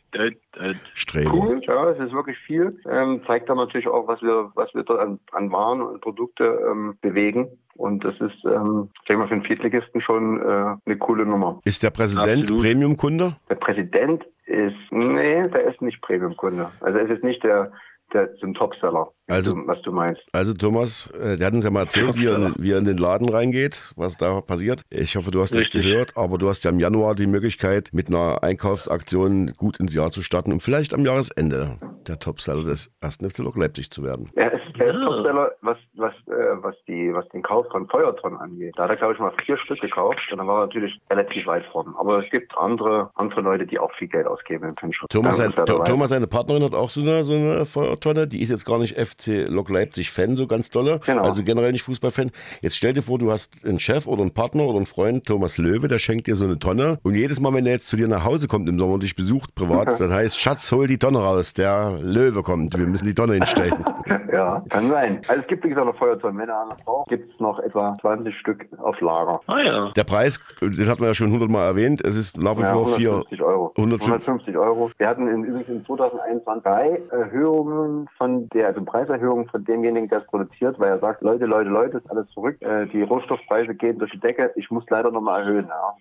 [1.16, 1.62] cool.
[1.66, 2.80] Ja, das ist wirklich viel.
[2.90, 6.60] Ähm, zeigt dann natürlich auch, was wir, was wir dort an, an Waren und Produkte
[6.70, 7.48] ähm, bewegen.
[7.76, 11.60] Und das ist, ähm, ich denke mal, für einen Viertligisten schon äh, eine coole Nummer.
[11.64, 13.36] Ist der Präsident Premium-Kunde?
[13.50, 16.72] Der Präsident ist, nee, der ist nicht Premium-Kunde.
[16.82, 17.72] Also er ist nicht der,
[18.14, 19.12] der zum Topseller.
[19.28, 20.24] Also, was du meinst.
[20.32, 22.98] Also Thomas, äh, der hat uns ja mal erzählt, wie er, wie er in den
[22.98, 24.84] Laden reingeht, was da passiert.
[24.90, 25.74] Ich hoffe, du hast Richtig.
[25.74, 29.94] das gehört, aber du hast ja im Januar die Möglichkeit, mit einer Einkaufsaktion gut ins
[29.94, 33.18] Jahr zu starten und vielleicht am Jahresende der Topseller des 1.
[33.18, 34.30] FC Lok Leipzig zu werden.
[34.36, 38.74] Er ist der Topseller, was, was, äh, was, die, was den Kauf von Feuertonnen angeht.
[38.78, 41.46] Da hat er, glaube ich, mal vier Stück gekauft und dann war er natürlich relativ
[41.48, 41.94] weit vorn.
[42.00, 45.10] Aber es gibt andere, andere Leute, die auch viel Geld ausgeben im Fanshop.
[45.10, 48.66] Thomas, sein, Thomas, seine Partnerin hat auch so eine, so eine Feuertonne, die ist jetzt
[48.66, 51.00] gar nicht FC FC Lok Leipzig Fan, so ganz dolle.
[51.06, 51.24] Genau.
[51.24, 52.32] Also generell nicht Fußballfan.
[52.62, 55.58] Jetzt stell dir vor, du hast einen Chef oder einen Partner oder einen Freund, Thomas
[55.58, 57.00] Löwe, der schenkt dir so eine Tonne.
[57.04, 59.16] Und jedes Mal, wenn er jetzt zu dir nach Hause kommt im Sommer und dich
[59.16, 61.54] besucht privat, dann heißt, Schatz, hol die Tonne raus.
[61.54, 62.78] Der Löwe kommt.
[62.78, 63.84] Wir müssen die Tonne hinstellen.
[64.32, 65.22] ja, kann sein.
[65.28, 66.36] Also es gibt, wie gesagt, noch Feuerzeug.
[66.38, 69.40] Wenn er einer braucht, gibt es noch etwa 20 Stück auf Lager.
[69.48, 69.92] Ah, ja.
[69.96, 72.06] Der Preis, den hatten wir ja schon 100 Mal erwähnt.
[72.06, 73.74] Es ist nach wie ja, vor 150 Euro.
[73.76, 74.92] 150 Euro.
[74.98, 80.10] Wir hatten in, übrigens in 2021 drei Erhöhungen von der, also Preiserhöhungen von dem demjenigen,
[80.10, 82.62] der es produziert, weil er sagt, Leute, Leute, Leute, ist alles zurück.
[82.62, 84.52] Äh, die Rohstoffpreise gehen durch die Decke.
[84.56, 85.68] Ich muss leider nochmal erhöhen.
[85.68, 85.96] Ja.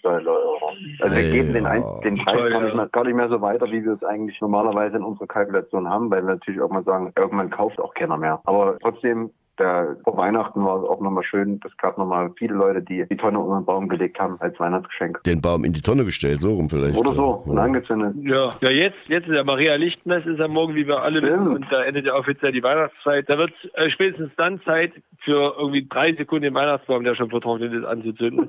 [1.00, 3.66] Also wir geben den, Ein den Preis gar nicht, mehr, gar nicht, mehr, so weiter,
[3.66, 7.50] wie wir es eigentlich normalerweise in unserer Kalkulation haben, weil wir natürlich irgendwann sagen, irgendwann
[7.50, 8.40] kauft auch keiner mehr.
[8.44, 11.60] Aber trotzdem da vor Weihnachten war es auch nochmal schön.
[11.66, 15.22] Es gab nochmal viele Leute, die die Tonne unter den Baum gelegt haben als Weihnachtsgeschenk.
[15.24, 16.96] Den Baum in die Tonne gestellt, so rum vielleicht.
[16.96, 18.14] Oder so, und angezündet.
[18.22, 21.48] Ja, ja jetzt, jetzt ist ja Maria Lichtmess, ist ja morgen, wie wir alle wissen,
[21.48, 23.28] und da endet ja offiziell die Weihnachtszeit.
[23.28, 24.92] Da wird äh, spätestens dann Zeit
[25.26, 28.48] für irgendwie drei Sekunden den Weihnachtsbaum, der schon vertrocknet ist, anzuzünden.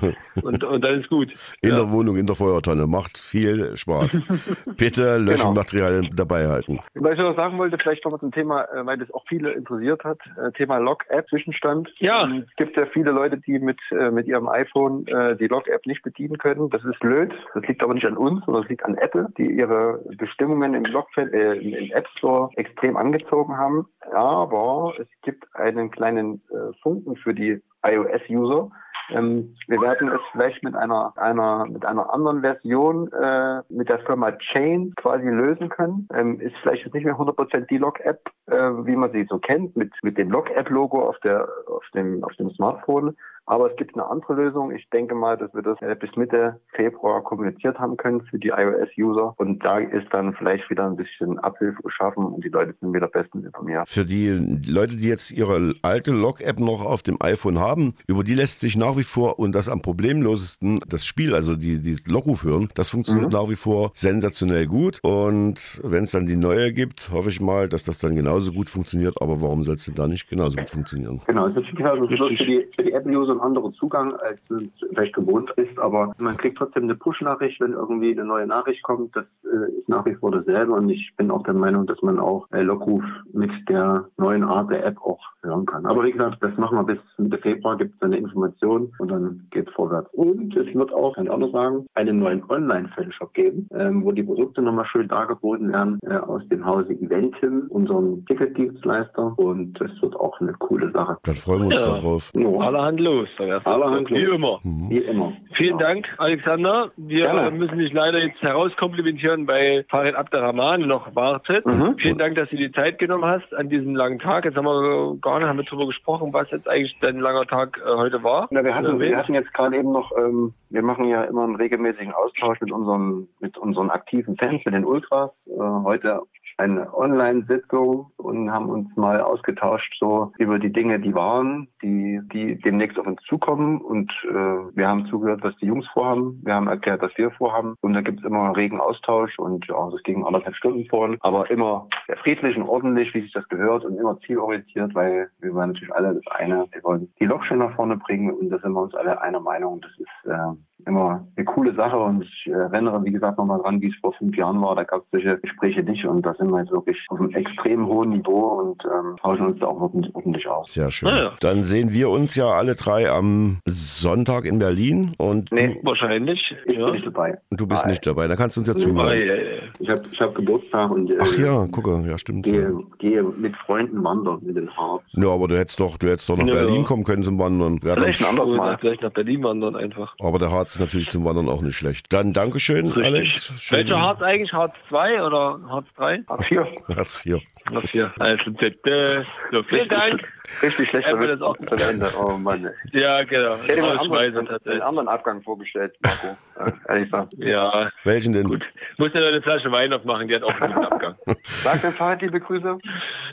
[0.42, 1.32] und, und dann ist gut.
[1.62, 1.76] In ja.
[1.76, 2.86] der Wohnung, in der Feuertonne.
[2.86, 4.18] Macht viel Spaß.
[4.76, 6.80] Bitte Löschmaterial dabei halten.
[6.96, 10.04] Was ich noch sagen wollte, vielleicht nochmal zum Thema, äh, weil das auch viele interessiert
[10.04, 11.92] hat, äh, Thema Log-App, Zwischenstand.
[11.98, 12.24] Ja.
[12.24, 15.86] Ähm, Es gibt ja viele Leute, die mit, äh, mit ihrem iPhone äh, die Log-App
[15.86, 16.70] nicht bedienen können.
[16.70, 17.32] Das ist blöd.
[17.54, 20.84] Das liegt aber nicht an uns, sondern es liegt an Apple, die ihre Bestimmungen im,
[20.84, 23.86] Log äh, im App Store extrem angezogen haben.
[24.12, 28.70] Aber es gibt einen kleinen äh, Funken für die iOS-User.
[29.10, 34.00] Ähm, wir werden es vielleicht mit einer, einer, mit einer anderen Version äh, mit der
[34.00, 36.08] Firma Chain quasi lösen können.
[36.14, 39.76] Ähm, ist vielleicht jetzt nicht mehr 100% die Log-App, äh, wie man sie so kennt,
[39.76, 43.16] mit, mit dem Log-App-Logo auf, auf, dem, auf dem Smartphone.
[43.48, 44.72] Aber es gibt eine andere Lösung.
[44.72, 48.48] Ich denke mal, dass wir das äh, bis Mitte Februar kommuniziert haben können für die
[48.48, 49.34] iOS-User.
[49.38, 53.08] Und da ist dann vielleicht wieder ein bisschen Abhilfe geschaffen und die Leute sind wieder
[53.08, 53.88] bestens informiert.
[53.88, 54.28] Für die
[54.66, 58.76] Leute, die jetzt ihre alte Log-App noch auf dem iPhone haben, über die lässt sich
[58.76, 62.90] nach wie vor und das am problemlosesten das Spiel, also die, die Lockruf hören, das
[62.90, 64.98] funktioniert nach wie vor sensationell gut.
[65.02, 68.68] Und wenn es dann die neue gibt, hoffe ich mal, dass das dann genauso gut
[68.68, 69.14] funktioniert.
[69.22, 71.22] Aber warum soll es denn da nicht genauso gut funktionieren?
[71.26, 75.50] Genau, es ist für die, für die Apple-User ein anderer Zugang, als es vielleicht gewohnt
[75.56, 79.14] ist, aber man kriegt trotzdem eine Push-Nachricht, wenn irgendwie eine neue Nachricht kommt.
[79.16, 82.18] Das äh, ist nach wie vor dasselbe und ich bin auch der Meinung, dass man
[82.18, 85.86] auch äh, Lockruf mit der neuen Art der App auch hören kann.
[85.86, 89.46] Aber wie gesagt, das machen wir bis Mitte Februar, gibt es eine Information und dann
[89.50, 90.08] geht es vorwärts.
[90.12, 94.12] Und es wird auch, kann ich auch noch sagen, einen neuen Online-Fanshop geben, ähm, wo
[94.12, 99.90] die Produkte nochmal schön dargeboten werden äh, aus dem Hause Eventim, unserem Ticketdienstleister und das
[100.02, 101.16] wird auch eine coole Sache.
[101.22, 101.92] Dann freuen wir uns Ja.
[101.94, 102.30] darauf.
[102.34, 103.27] Ja, Allerhand los.
[103.64, 104.58] Allerhand Wie immer.
[104.62, 105.32] wie immer.
[105.52, 105.90] Vielen Genau.
[105.90, 106.90] Dank, Alexander.
[106.96, 107.50] Wir Gerne.
[107.50, 111.66] müssen dich leider jetzt herauskomplimentieren, weil Farid Abderrahman noch wartet.
[111.66, 111.96] Mhm.
[111.98, 114.44] Vielen Dank, dass du die Zeit genommen hast an diesem langen Tag.
[114.44, 117.80] Jetzt haben wir gar nicht haben wir darüber gesprochen, was jetzt eigentlich dein langer Tag
[117.84, 118.48] äh, heute war.
[118.50, 121.56] Na, wir, hatten, wir hatten jetzt gerade eben noch, ähm, wir machen ja immer einen
[121.56, 125.30] regelmäßigen Austausch mit unseren, mit unseren aktiven Fans, mit den Ultras.
[125.46, 126.20] Äh, heute
[126.58, 132.58] eine Online-Sitzung und haben uns mal ausgetauscht so über die Dinge, die waren, die, die
[132.58, 133.80] demnächst auf uns zukommen.
[133.80, 136.40] Und äh, wir haben zugehört, was die Jungs vorhaben.
[136.44, 137.76] Wir haben erklärt, was wir vorhaben.
[137.80, 141.14] Und da gibt es immer einen regen Austausch und ja, das ging anderthalb Stunden vor,
[141.20, 141.88] aber immer
[142.22, 146.14] friedlich und ordentlich, wie sich das gehört und immer zielorientiert, weil wir waren natürlich alle
[146.14, 148.94] das eine, wir wollen die Lok schön nach vorne bringen und da sind wir uns
[148.94, 149.80] alle einer Meinung.
[149.80, 153.80] Das ist äh, immer eine coole Sache und ich äh, erinnere, wie gesagt, nochmal dran,
[153.80, 154.74] wie es vor fünf Jahren war.
[154.76, 157.86] Da gab es solche Gespräche nicht und da sind wir jetzt wirklich auf einem extrem
[157.86, 160.72] hohen Niveau und ähm, tauschen uns da auch ordentlich, ordentlich aus.
[160.72, 161.08] Sehr schön.
[161.08, 161.32] Ah ja.
[161.40, 166.54] Dann sehen wir uns ja alle drei am Sonntag in Berlin und Nee, Wahrscheinlich.
[166.66, 166.84] ich ja.
[166.86, 167.38] bin nicht dabei.
[167.50, 167.90] du bist Nein.
[167.90, 168.28] nicht dabei.
[168.28, 169.08] Da kannst du uns ja Ah, zuhören.
[169.18, 169.42] ja, ja.
[169.80, 172.44] Ich habe ich hab Geburtstag und äh, Ach ja, gucke, ja stimmt.
[172.46, 175.02] gehe, gehe mit Freunden wandern mit den Harz.
[175.12, 176.54] Ja, aber du hättest doch, du hättest doch nach Ja.
[176.54, 177.78] Berlin kommen können zum Wandern.
[177.80, 178.78] Vielleicht ein anderes Mal.
[178.78, 180.14] vielleicht nach Berlin wandern einfach.
[180.20, 182.06] aber der Harz ist natürlich zum Wandern auch nicht schlecht.
[182.12, 183.04] Dann Dankeschön, Richtig.
[183.04, 183.52] Alex.
[183.58, 183.78] Schön.
[183.78, 184.52] Welcher Harz eigentlich?
[184.52, 186.22] Harz 2 oder Harz 3?
[186.28, 186.58] Hartz IV.
[186.96, 187.36] Hartz IV.
[187.72, 188.12] Harz 4.
[188.18, 189.26] Also, bitte.
[189.52, 190.22] So, vielen Dank.
[190.62, 192.08] Richtig wir Witz das auch- zum Ende.
[192.18, 192.68] Oh Mann.
[192.92, 193.56] Ja, genau.
[193.62, 194.82] Ich hätte mir einen anderen, einen tatsächlich.
[194.82, 196.36] anderen Abgang vorgestellt, Marco.
[196.58, 197.34] Äh, ehrlich gesagt.
[197.38, 198.48] Ja, Welchen denn?
[198.48, 198.64] gut.
[198.96, 201.14] Muss ja noch eine Flasche Wein aufmachen, die hat auch einen guten Abgang.
[201.62, 202.78] Sag den Fahrrad liebe Grüße.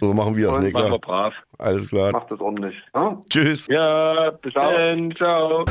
[0.01, 0.51] So machen wir.
[0.51, 1.31] Und Nee, Machen wir klar.
[1.31, 1.33] brav.
[1.57, 2.11] Alles klar.
[2.11, 2.75] Macht das ordentlich.
[2.93, 3.17] Ja?
[3.29, 3.67] Tschüss.
[3.67, 4.71] Ja, bis Ciao.
[4.73, 5.15] dann.
[5.15, 5.65] Ciao.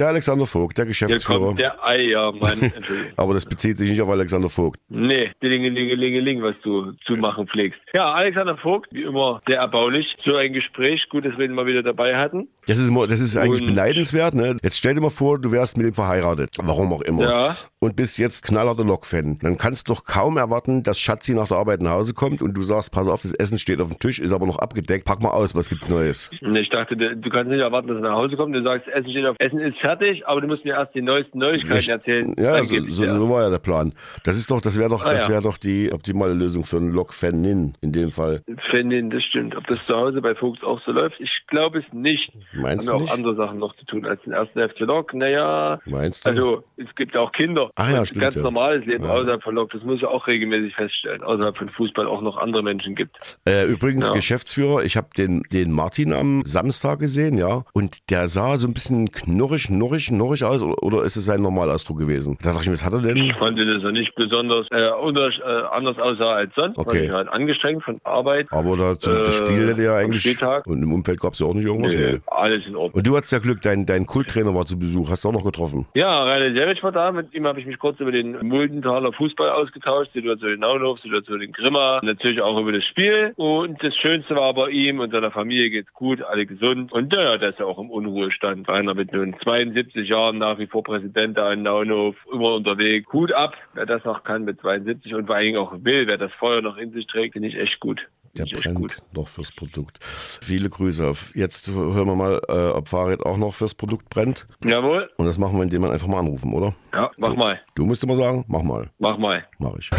[0.00, 1.38] Der Alexander Vogt, der Hier Geschäftsführer.
[1.48, 2.52] kommt der Eiermann.
[2.62, 3.12] Entschuldigung.
[3.16, 4.80] Aber das bezieht sich nicht auf Alexander Vogt.
[4.88, 7.78] Nee, Dingelingelingeling, was du zu machen pflegst.
[7.92, 10.16] Ja, Alexander Vogt, wie immer sehr erbaulich.
[10.24, 12.48] So ein Gespräch, gut, dass wir ihn mal wieder dabei hatten.
[12.66, 14.34] Das ist, immer, das ist eigentlich Und- beneidenswert.
[14.34, 14.56] Ne?
[14.62, 16.54] Jetzt stell dir mal vor, du wärst mit ihm verheiratet.
[16.58, 17.22] Warum auch immer.
[17.22, 17.56] Ja.
[17.78, 19.38] Und bist jetzt knallharter Lok-Fan.
[19.42, 22.54] Dann kannst du doch kaum erwarten, dass Schatzi nach der Arbeit nach Hause kommt und
[22.54, 25.04] du sagst, pass auf, das Essen steht auf dem Tisch, ist aber noch abgedeckt.
[25.04, 26.30] Pack mal aus, was gibt's Neues?
[26.42, 28.54] Und Ich dachte, du kannst nicht erwarten, dass er nach Hause kommt.
[28.54, 29.89] Du sagst, Essen steht auf, Essen ist fertig,
[30.26, 31.88] aber du musst mir erst die neuesten Neuigkeiten Richtig.
[31.94, 32.34] erzählen.
[32.38, 33.92] Ja, so, so, so war ja der Plan.
[34.24, 35.30] Das ist doch, das wäre doch, Ah, das ja.
[35.30, 38.42] wäre doch die optimale Lösung für einen Lok-Fanin in dem Fall.
[38.70, 39.56] Fanin, das stimmt.
[39.56, 42.32] Ob das zu Hause bei Fuchs auch so läuft, ich glaube es nicht.
[42.54, 45.14] Meinst Haben du wir auch andere Sachen noch zu tun als den ersten FC Lok.
[45.14, 46.30] Naja, Meinst du?
[46.30, 47.70] also es gibt ja auch Kinder.
[47.76, 48.42] Ah ja, stimmt, Ganz ja.
[48.42, 49.10] normales Leben Ja.
[49.10, 49.70] außerhalb von Lok.
[49.72, 51.22] Das muss ich auch regelmäßig feststellen.
[51.22, 53.16] Außerhalb von Fußball auch noch andere Menschen gibt.
[53.46, 54.14] Äh, übrigens, Ja.
[54.14, 58.74] Geschäftsführer, ich habe den, den Martin am Samstag gesehen, ja, und der sah so ein
[58.74, 62.36] bisschen knurrig knorrig, knorrig aus oder, ist es sein Normalausdruck gewesen?
[62.42, 63.16] Da dachte ich mir, was hat er denn?
[63.16, 66.76] Ich fand, dass er nicht besonders äh, unter, äh, anders aussah als sonst.
[66.78, 67.04] Okay.
[67.04, 68.46] Ich halt angestrengt von Arbeit.
[68.50, 70.22] Aber da, das Äh, Spiel hätte ja eigentlich.
[70.22, 70.66] Spieltag?
[70.66, 71.94] Und im Umfeld gab es ja auch nicht irgendwas.
[71.94, 72.20] Nee, Nee.
[72.26, 72.94] alles in Ordnung.
[72.98, 75.08] Und du hattest ja Glück, dein, dein Kulttrainer war zu Besuch.
[75.10, 75.86] Hast du auch noch getroffen?
[75.94, 77.10] Ja, Rainer Selwitsch war da.
[77.12, 81.40] Mit ihm habe ich mich kurz über den Muldenthaler Fußball ausgetauscht, Situation in Naunhof, Situation
[81.40, 83.32] in Grimma, natürlich auch über das Spiel.
[83.36, 86.92] Und das Schönste war bei ihm und seiner Familie geht's gut, alle gesund.
[86.92, 88.68] Und ja, der ist ja auch im Unruhestand.
[88.68, 89.34] Einer mit nun
[89.72, 93.12] 72 Jahren nach wie vor Präsident da in Naunhof, immer unterwegs.
[93.12, 96.18] Hut ab, wer das noch kann mit 72 und vor allen Dingen auch will, wer
[96.18, 98.06] das Feuer noch in sich trägt, finde ich echt gut.
[98.36, 99.98] Der ich brennt noch fürs Produkt.
[100.40, 101.04] Viele Grüße.
[101.04, 101.34] Auf.
[101.34, 104.46] Jetzt hören wir mal, äh, ob Fahrrad auch noch fürs Produkt brennt.
[104.64, 105.10] Jawohl.
[105.16, 106.72] Und das machen wir, indem wir einfach mal anrufen, oder?
[106.92, 107.60] Ja, mach mal.
[107.74, 108.88] Du musst immer sagen, mach mal.
[108.98, 109.44] Mach mal.
[109.58, 109.90] Mach ich.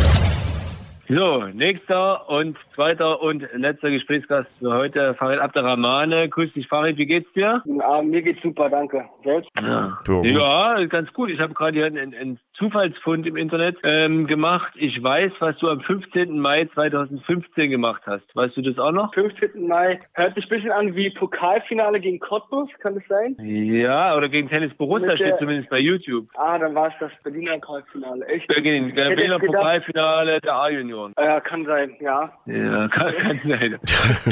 [1.14, 6.30] So, nächster und zweiter und letzter Gesprächsgast für heute, Farid Abderrahmane.
[6.30, 7.62] Grüß dich, Farid, wie geht's dir?
[7.82, 9.04] Ah, mir geht's super, danke.
[9.26, 9.50] Selbst?
[9.60, 10.86] Ja, Ja.
[10.86, 11.30] ganz gut.
[11.30, 14.72] Ich habe gerade hier einen, einen Zufallsfund im Internet ähm, gemacht.
[14.76, 16.40] Ich weiß, was du am 15.
[16.40, 18.24] Mai 2015 gemacht hast.
[18.34, 19.14] Weißt du das auch noch?
[19.14, 19.68] 15.
[19.68, 19.98] Mai.
[20.14, 23.36] Hört sich ein bisschen an wie Pokalfinale gegen Cottbus, kann das sein?
[23.44, 26.30] Ja, oder gegen Tennis Borussia Mit der- steht zumindest bei YouTube.
[26.38, 28.26] Ah, dann war es das Berliner Pokalfinale.
[28.28, 28.50] Echt?
[28.56, 30.56] Äh, der hätte Berliner Pokalfinale der
[31.02, 31.14] A-Junioren.
[31.18, 32.30] Ja, kann sein, ja.
[32.46, 33.80] Ja, kann, kann sein.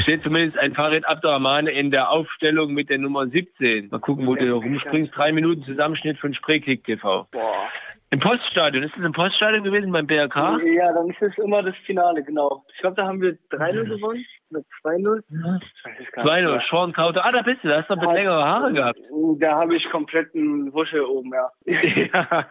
[0.00, 3.88] Steht zumindest ein Farid Abderrahmane in der Aufstellung mit der Nummer 17.
[3.90, 5.16] Mal gucken, wo du hier rumspringst.
[5.16, 7.26] Drei Minuten Zusammenschnitt von Spreeklick TV.
[7.30, 7.68] Boah.
[8.12, 8.82] Im Poststadion.
[8.82, 10.58] Ist das im Poststadion gewesen beim BRK?
[10.64, 12.64] Ja, dann ist es immer das Finale, genau.
[12.74, 14.24] Ich glaube, da haben wir 3-0 gewonnen.
[14.50, 15.22] Oder 2-0?
[15.28, 16.68] Ich weiß es gar 2-0, nicht.
[16.68, 17.24] Sean Kauter.
[17.24, 17.68] Ah, da bist du.
[17.68, 18.98] Da hast du noch mit längere Haare gehabt.
[19.38, 21.50] Da habe ich komplett einen Wuschel oben, ja.
[22.12, 22.48] Ja.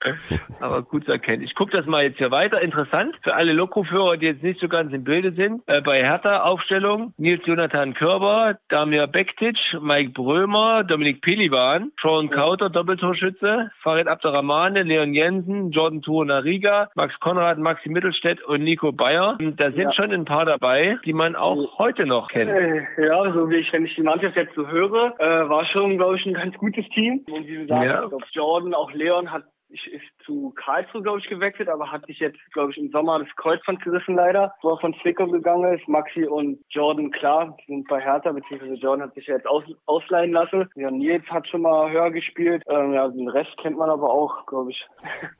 [0.60, 1.42] Aber gut zu erkennen.
[1.42, 2.60] Ich gucke das mal jetzt hier weiter.
[2.62, 5.62] Interessant für alle Lokoführer, die jetzt nicht so ganz im Bilde sind.
[5.66, 12.70] Äh, bei Hertha Aufstellung Nils Jonathan Körber, Damir Bektic, Mike Brömer, Dominik Pelivan, Sean Kauter,
[12.70, 19.36] Doppeltorschütze, Farid Abderrahmane, Leon Jensen, Jordan Tuonariga, Max Konrad, Maxi Mittelstädt und Nico Bayer.
[19.40, 19.92] Und Da sind Ja.
[19.92, 22.50] schon ein paar dabei, die man auch heute noch kennt.
[22.50, 25.96] Äh, Ja, so wie ich, wenn ich die Mannschaft jetzt so höre, äh, war schon,
[25.96, 27.24] glaube ich, ein ganz gutes Team.
[27.30, 28.08] Und wie du sagst, Ja.
[28.32, 32.38] Jordan, auch Leon hat ich, ist zu Karlsruhe, glaube ich, gewechselt, aber hat sich jetzt,
[32.52, 35.88] glaube ich, im Sommer das Kreuzband gerissen leider, wo er von Zwickau gegangen ist.
[35.88, 40.32] Maxi und Jordan, klar, sind bei Hertha, beziehungsweise Jordan hat sich ja jetzt aus, ausleihen
[40.32, 40.68] lassen.
[40.76, 42.62] Ja, Nils hat schon mal höher gespielt.
[42.68, 44.86] Ähm, ja, den Rest kennt man aber auch, glaube ich.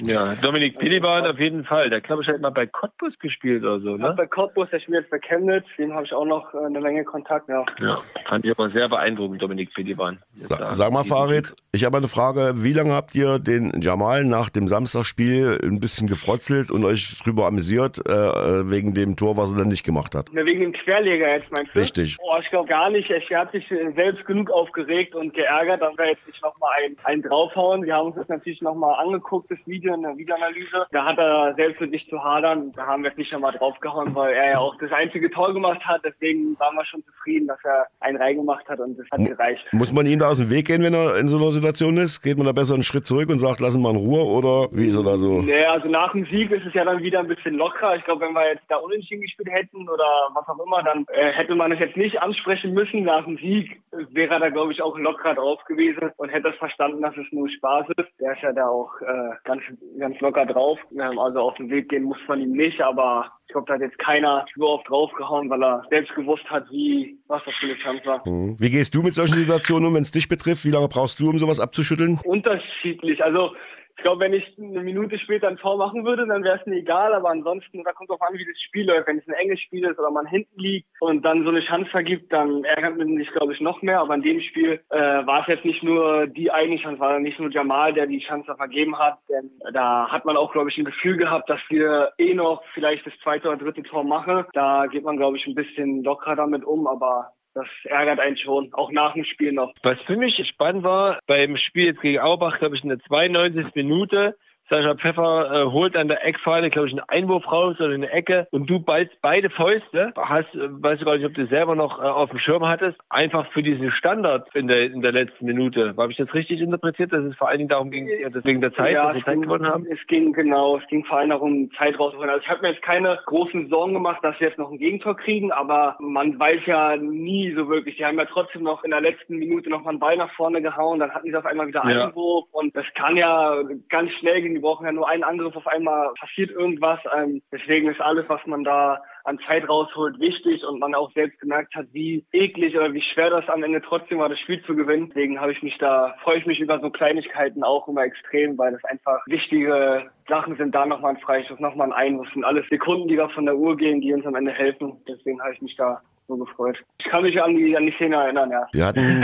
[0.00, 1.90] Ja, Dominik Pelivan auf jeden Fall.
[1.90, 4.14] Der glaube ich hat mal bei Cottbus gespielt oder so, Hat ne?
[4.16, 7.04] bei Cottbus, der spielt jetzt bei Chemnitz, dem habe ich auch noch äh, eine Menge
[7.04, 7.64] Kontakt, ja.
[7.80, 7.98] Ja,
[8.28, 10.18] fand ich aber sehr beeindruckend, Dominik Pelivan.
[10.34, 12.52] Sa sag mal, Farid, ich habe eine Frage.
[12.56, 17.46] Wie lange habt ihr den Jamal nach dem Samstagspiel ein bisschen gefrotzelt und euch drüber
[17.46, 20.30] amüsiert, äh, wegen dem Tor, was er dann nicht gemacht hat?
[20.32, 21.80] Na, wegen dem Querleger jetzt meinst du?
[21.80, 22.16] Richtig.
[22.18, 23.10] Boah, ich glaube gar nicht.
[23.10, 26.96] Er hat sich äh, selbst genug aufgeregt und geärgert, dass wir jetzt nicht nochmal einen,
[27.02, 27.82] einen draufhauen.
[27.82, 30.86] Wir haben uns das natürlich nochmal angeguckt, das Video in der Videoanalyse.
[30.92, 32.70] Da hat er selbst mit sich zu hadern.
[32.76, 35.84] Da haben wir jetzt nicht nochmal draufgehauen, weil er ja auch das einzige Tor gemacht
[35.84, 36.02] hat.
[36.04, 39.64] Deswegen waren wir schon zufrieden, dass er einen reingemacht hat und das hat gereicht.
[39.72, 42.22] Muss man ihm da aus dem Weg gehen, wenn er in so einer Situation ist?
[42.22, 44.67] Geht man da besser einen Schritt zurück und sagt, lass ihn mal in Ruhe oder
[44.72, 45.40] wie ist er da so?
[45.40, 47.96] Nee, also nach dem Sieg ist es ja dann wieder ein bisschen lockerer.
[47.96, 50.04] Ich glaube, wenn wir jetzt da unentschieden gespielt hätten oder
[50.34, 53.04] was auch immer, dann äh, hätte man es jetzt nicht ansprechen müssen.
[53.04, 56.56] Nach dem Sieg wäre er da, glaube ich, auch lockerer drauf gewesen und hätte das
[56.56, 58.08] verstanden, dass es nur Spaß ist.
[58.20, 59.62] Der ist ja da auch äh, ganz,
[59.98, 60.78] ganz locker drauf.
[60.92, 63.80] Ähm, also auf den Weg gehen muss man ihm nicht, aber ich glaube, da hat
[63.80, 67.76] jetzt keiner so oft draufgehauen, weil er selbst gewusst hat, wie, was das für eine
[67.76, 68.28] Chance war.
[68.28, 68.56] Mhm.
[68.58, 70.64] Wie gehst du mit solchen Situationen um, wenn es dich betrifft?
[70.64, 72.20] Wie lange brauchst du, um sowas abzuschütteln?
[72.24, 73.24] unterschiedlich.
[73.24, 73.54] Also
[73.98, 76.76] ich glaube, wenn ich eine Minute später ein Tor machen würde, dann wäre es mir
[76.76, 77.12] egal.
[77.14, 79.08] Aber ansonsten, da kommt drauf an, wie das Spiel läuft.
[79.08, 81.90] Wenn es ein enges Spiel ist oder man hinten liegt und dann so eine Chance
[81.90, 83.98] vergibt, dann ärgert man sich, glaube ich, noch mehr.
[83.98, 87.40] Aber in dem Spiel äh, war es jetzt nicht nur die eigene Chance, war nicht
[87.40, 89.18] nur Jamal, der die Chance vergeben hat.
[89.28, 93.04] Denn da hat man auch, glaube ich, ein Gefühl gehabt, dass wir eh noch vielleicht
[93.04, 94.44] das zweite oder dritte Tor machen.
[94.52, 96.86] Da geht man, glaube ich, ein bisschen lockerer damit um.
[96.86, 99.72] Aber das ärgert einen schon, auch nach dem Spiel noch.
[99.82, 103.74] Was für mich spannend war, beim Spiel jetzt gegen Aubach, glaube ich, in der 92.
[103.74, 104.36] Minute,
[104.70, 108.46] Sascha Pfeffer äh, holt an der Eckfahne, glaube ich, einen Einwurf raus oder eine Ecke
[108.50, 111.98] und du ballst beide Fäuste, hast, äh, weißt du gar nicht, ob du selber noch
[111.98, 115.94] äh, auf dem Schirm hattest, einfach für diesen Standard in der, in der letzten Minute.
[115.96, 118.94] Habe ich das richtig interpretiert, dass es vor allen Dingen darum ging, wegen der Zeit,
[118.94, 119.86] ja, dass wir Zeit ging, gewonnen haben?
[119.90, 122.30] es ging genau, es ging vor allem darum, Zeit rauszuholen.
[122.30, 125.16] Also ich habe mir jetzt keine großen Sorgen gemacht, dass wir jetzt noch ein Gegentor
[125.16, 127.96] kriegen, aber man weiß ja nie so wirklich.
[127.96, 130.60] Die haben ja trotzdem noch in der letzten Minute noch mal einen Ball nach vorne
[130.60, 132.08] gehauen, dann hatten sie auf einmal wieder Ja.
[132.08, 133.56] Einwurf und das kann ja
[133.88, 134.57] ganz schnell gehen.
[134.58, 136.98] Die brauchen ja nur einen Angriff, auf einmal passiert irgendwas.
[137.16, 141.38] Ähm, deswegen ist alles, was man da an Zeit rausholt, wichtig und man auch selbst
[141.38, 144.74] gemerkt hat, wie eklig oder wie schwer das am Ende trotzdem war, das Spiel zu
[144.74, 145.10] gewinnen.
[145.10, 148.72] Deswegen habe ich mich da, freue ich mich über so Kleinigkeiten auch immer extrem, weil
[148.72, 153.06] das einfach wichtige Sachen sind, da nochmal ein Freistoß, nochmal ein Einwurf, sind alles Sekunden,
[153.06, 155.00] die da von der Uhr gehen, die uns am Ende helfen.
[155.06, 156.76] Deswegen habe ich mich da so gefreut.
[156.98, 158.66] Ich kann mich an die, an die Szene erinnern, ja.
[158.72, 159.22] Wir hatten,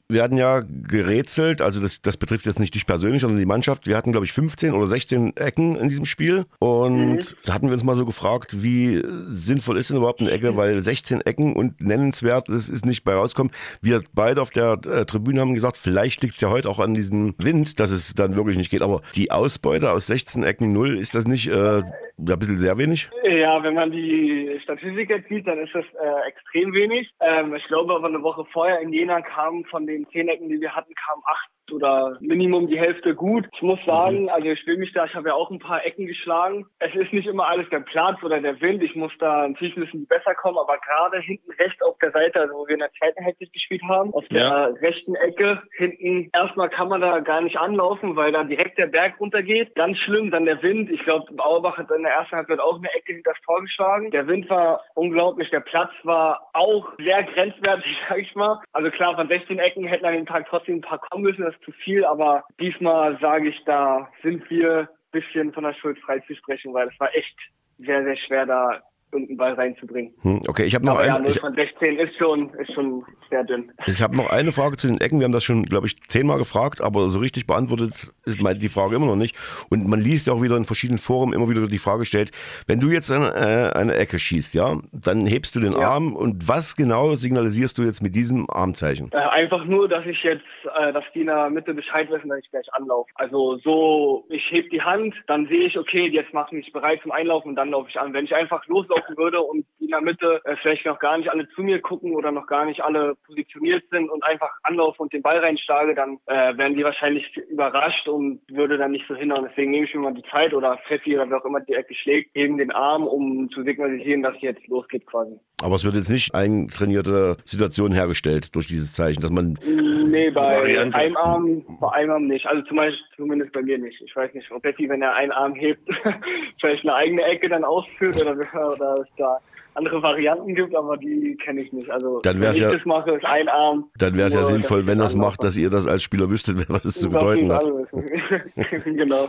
[0.08, 3.86] wir hatten ja gerätselt, also das, das betrifft jetzt nicht dich persönlich, sondern die Mannschaft.
[3.86, 6.44] Wir hatten, glaube ich, 15 oder 16 Ecken in diesem Spiel.
[6.58, 7.36] Und mhm.
[7.44, 10.80] da hatten wir uns mal so gefragt, wie sinnvoll ist denn überhaupt eine Ecke, weil
[10.80, 13.52] 16 Ecken und nennenswert, das ist nicht bei rauskommen.
[13.82, 16.94] Wir beide auf der äh, Tribüne haben gesagt, vielleicht liegt es ja heute auch an
[16.94, 18.82] diesem Wind, dass es dann wirklich nicht geht.
[18.82, 21.82] Aber die Ausbeute aus 16 Ecken null, ist das nicht äh,
[22.28, 23.10] ein bisschen sehr wenig?
[23.24, 27.12] Ja, wenn man die Statistik jetzt sieht, dann ist das äh, extrem wenig.
[27.20, 30.60] Ähm, ich glaube aber eine Woche vorher in Jena kamen von den zehn Ecken, die
[30.60, 33.48] wir hatten, kamen acht oder Minimum die Hälfte gut.
[33.54, 34.28] Ich muss sagen, mhm.
[34.28, 36.66] also ich will mich da, ich habe ja auch ein paar Ecken geschlagen.
[36.78, 38.82] Es ist nicht immer alles der Platz oder der Wind.
[38.82, 42.40] Ich muss da natürlich müssen die besser kommen, aber gerade hinten rechts auf der Seite,
[42.40, 44.64] also wo wir in der zweiten Hälfte gespielt haben, auf der ja.
[44.66, 49.18] rechten Ecke hinten, erstmal kann man da gar nicht anlaufen, weil da direkt der Berg
[49.20, 49.74] runtergeht.
[49.74, 50.90] Ganz schlimm, dann der Wind.
[50.90, 54.10] Ich glaube, Auerbach hat in der ersten Halbzeit auch eine Ecke hinter das Tor geschlagen.
[54.10, 58.60] Der Wind war unglaublich, der Platz war auch sehr grenzwertig, sag ich mal.
[58.72, 61.54] Also klar, von 16 Ecken hätten an dem Tag trotzdem ein paar kommen müssen, das
[61.64, 66.20] zu viel, aber diesmal sage ich, da sind wir ein bisschen von der Schuld frei
[66.20, 67.36] zu sprechen, weil es war echt
[67.78, 70.12] sehr, sehr schwer, da irgendeinen Ball reinzubringen.
[70.22, 71.08] Hm, okay, ich habe noch eine.
[71.08, 73.72] Ja, 0 von 16 ist schon, ist schon sehr dünn.
[73.86, 75.20] Ich habe noch eine Frage zu den Ecken.
[75.20, 78.96] Wir haben das schon, glaube ich, zehnmal gefragt, aber so richtig beantwortet ist die Frage
[78.96, 79.36] immer noch nicht.
[79.70, 82.30] Und man liest ja auch wieder in verschiedenen Foren immer wieder die Frage stellt,
[82.66, 85.90] wenn du jetzt eine, äh, eine Ecke schießt, ja, dann hebst du den ja.
[85.90, 89.10] Arm und was genau signalisierst du jetzt mit diesem Armzeichen?
[89.12, 90.44] Äh, einfach nur, dass ich jetzt,
[90.78, 93.10] äh, dass die in der Mitte Bescheid wissen, dass ich gleich anlaufe.
[93.14, 97.00] Also so, ich heb die Hand, dann sehe ich, okay, jetzt mache ich mich bereit
[97.02, 98.12] zum Einlaufen und dann laufe ich an.
[98.12, 98.66] Wenn ich einfach
[99.00, 102.14] loslaufen würde und in der Mitte äh, vielleicht noch gar nicht alle zu mir gucken
[102.14, 106.18] oder noch gar nicht alle positioniert sind und einfach anlaufe und den Ball reinschlage, dann
[106.26, 109.46] äh, werden die wahrscheinlich überrascht und würde dann nicht so hindern.
[109.48, 111.94] Deswegen nehme ich mir mal die Zeit oder Pfeffi oder wer auch immer die Ecke
[111.94, 115.38] schlägt, eben den Arm, um zu signalisieren, dass jetzt losgeht quasi.
[115.62, 119.58] Aber es wird jetzt nicht eintrainierte Situation hergestellt durch dieses Zeichen, dass man.
[119.64, 122.46] Nee, bei einem Arm, bei einem Arm nicht.
[122.46, 124.00] Also zum Beispiel, zumindest bei mir nicht.
[124.00, 125.86] Ich weiß nicht, ob Betty, wenn er einen Arm hebt,
[126.60, 129.40] vielleicht eine eigene Ecke dann ausführt oder, oder es da
[129.74, 131.90] andere Varianten gibt, aber die kenne ich nicht.
[131.90, 133.90] Also dann wenn ich ja, das mache, ist ein Arm.
[133.96, 136.84] Dann wäre es ja sinnvoll, wenn das macht, dass ihr das als Spieler wüsstet, was
[136.84, 137.64] es zu bedeuten hat.
[138.84, 139.28] genau.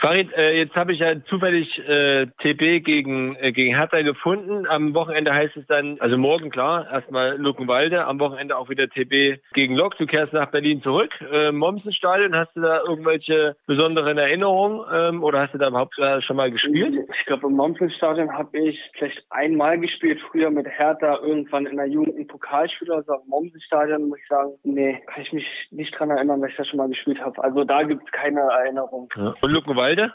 [0.00, 4.66] Farid, äh, jetzt habe ich ja zufällig äh, TB gegen, äh, gegen Hertha gefunden.
[4.66, 9.40] Am Wochenende heißt es dann, also morgen klar, erstmal Luckenwalde, am Wochenende auch wieder TB
[9.54, 9.96] gegen Lok.
[9.98, 11.12] Du kehrst nach Berlin zurück.
[11.32, 16.20] Äh, Mommsenstadion, hast du da irgendwelche besonderen Erinnerungen ähm, oder hast du da überhaupt äh,
[16.20, 16.94] schon mal gespielt?
[17.18, 21.86] Ich glaube, im Mommsenstadion habe ich vielleicht einmal gespielt, früher mit Hertha, irgendwann in der
[21.86, 26.10] Jugend ein Pokalspiel, also am Mommsenstadion, muss ich sagen, nee, kann ich mich nicht dran
[26.10, 27.42] erinnern, dass ich das schon mal gespielt habe.
[27.42, 29.08] Also da gibt es keine Erinnerung.
[29.16, 29.34] Ja.
[29.42, 30.12] Und Luckenwalde?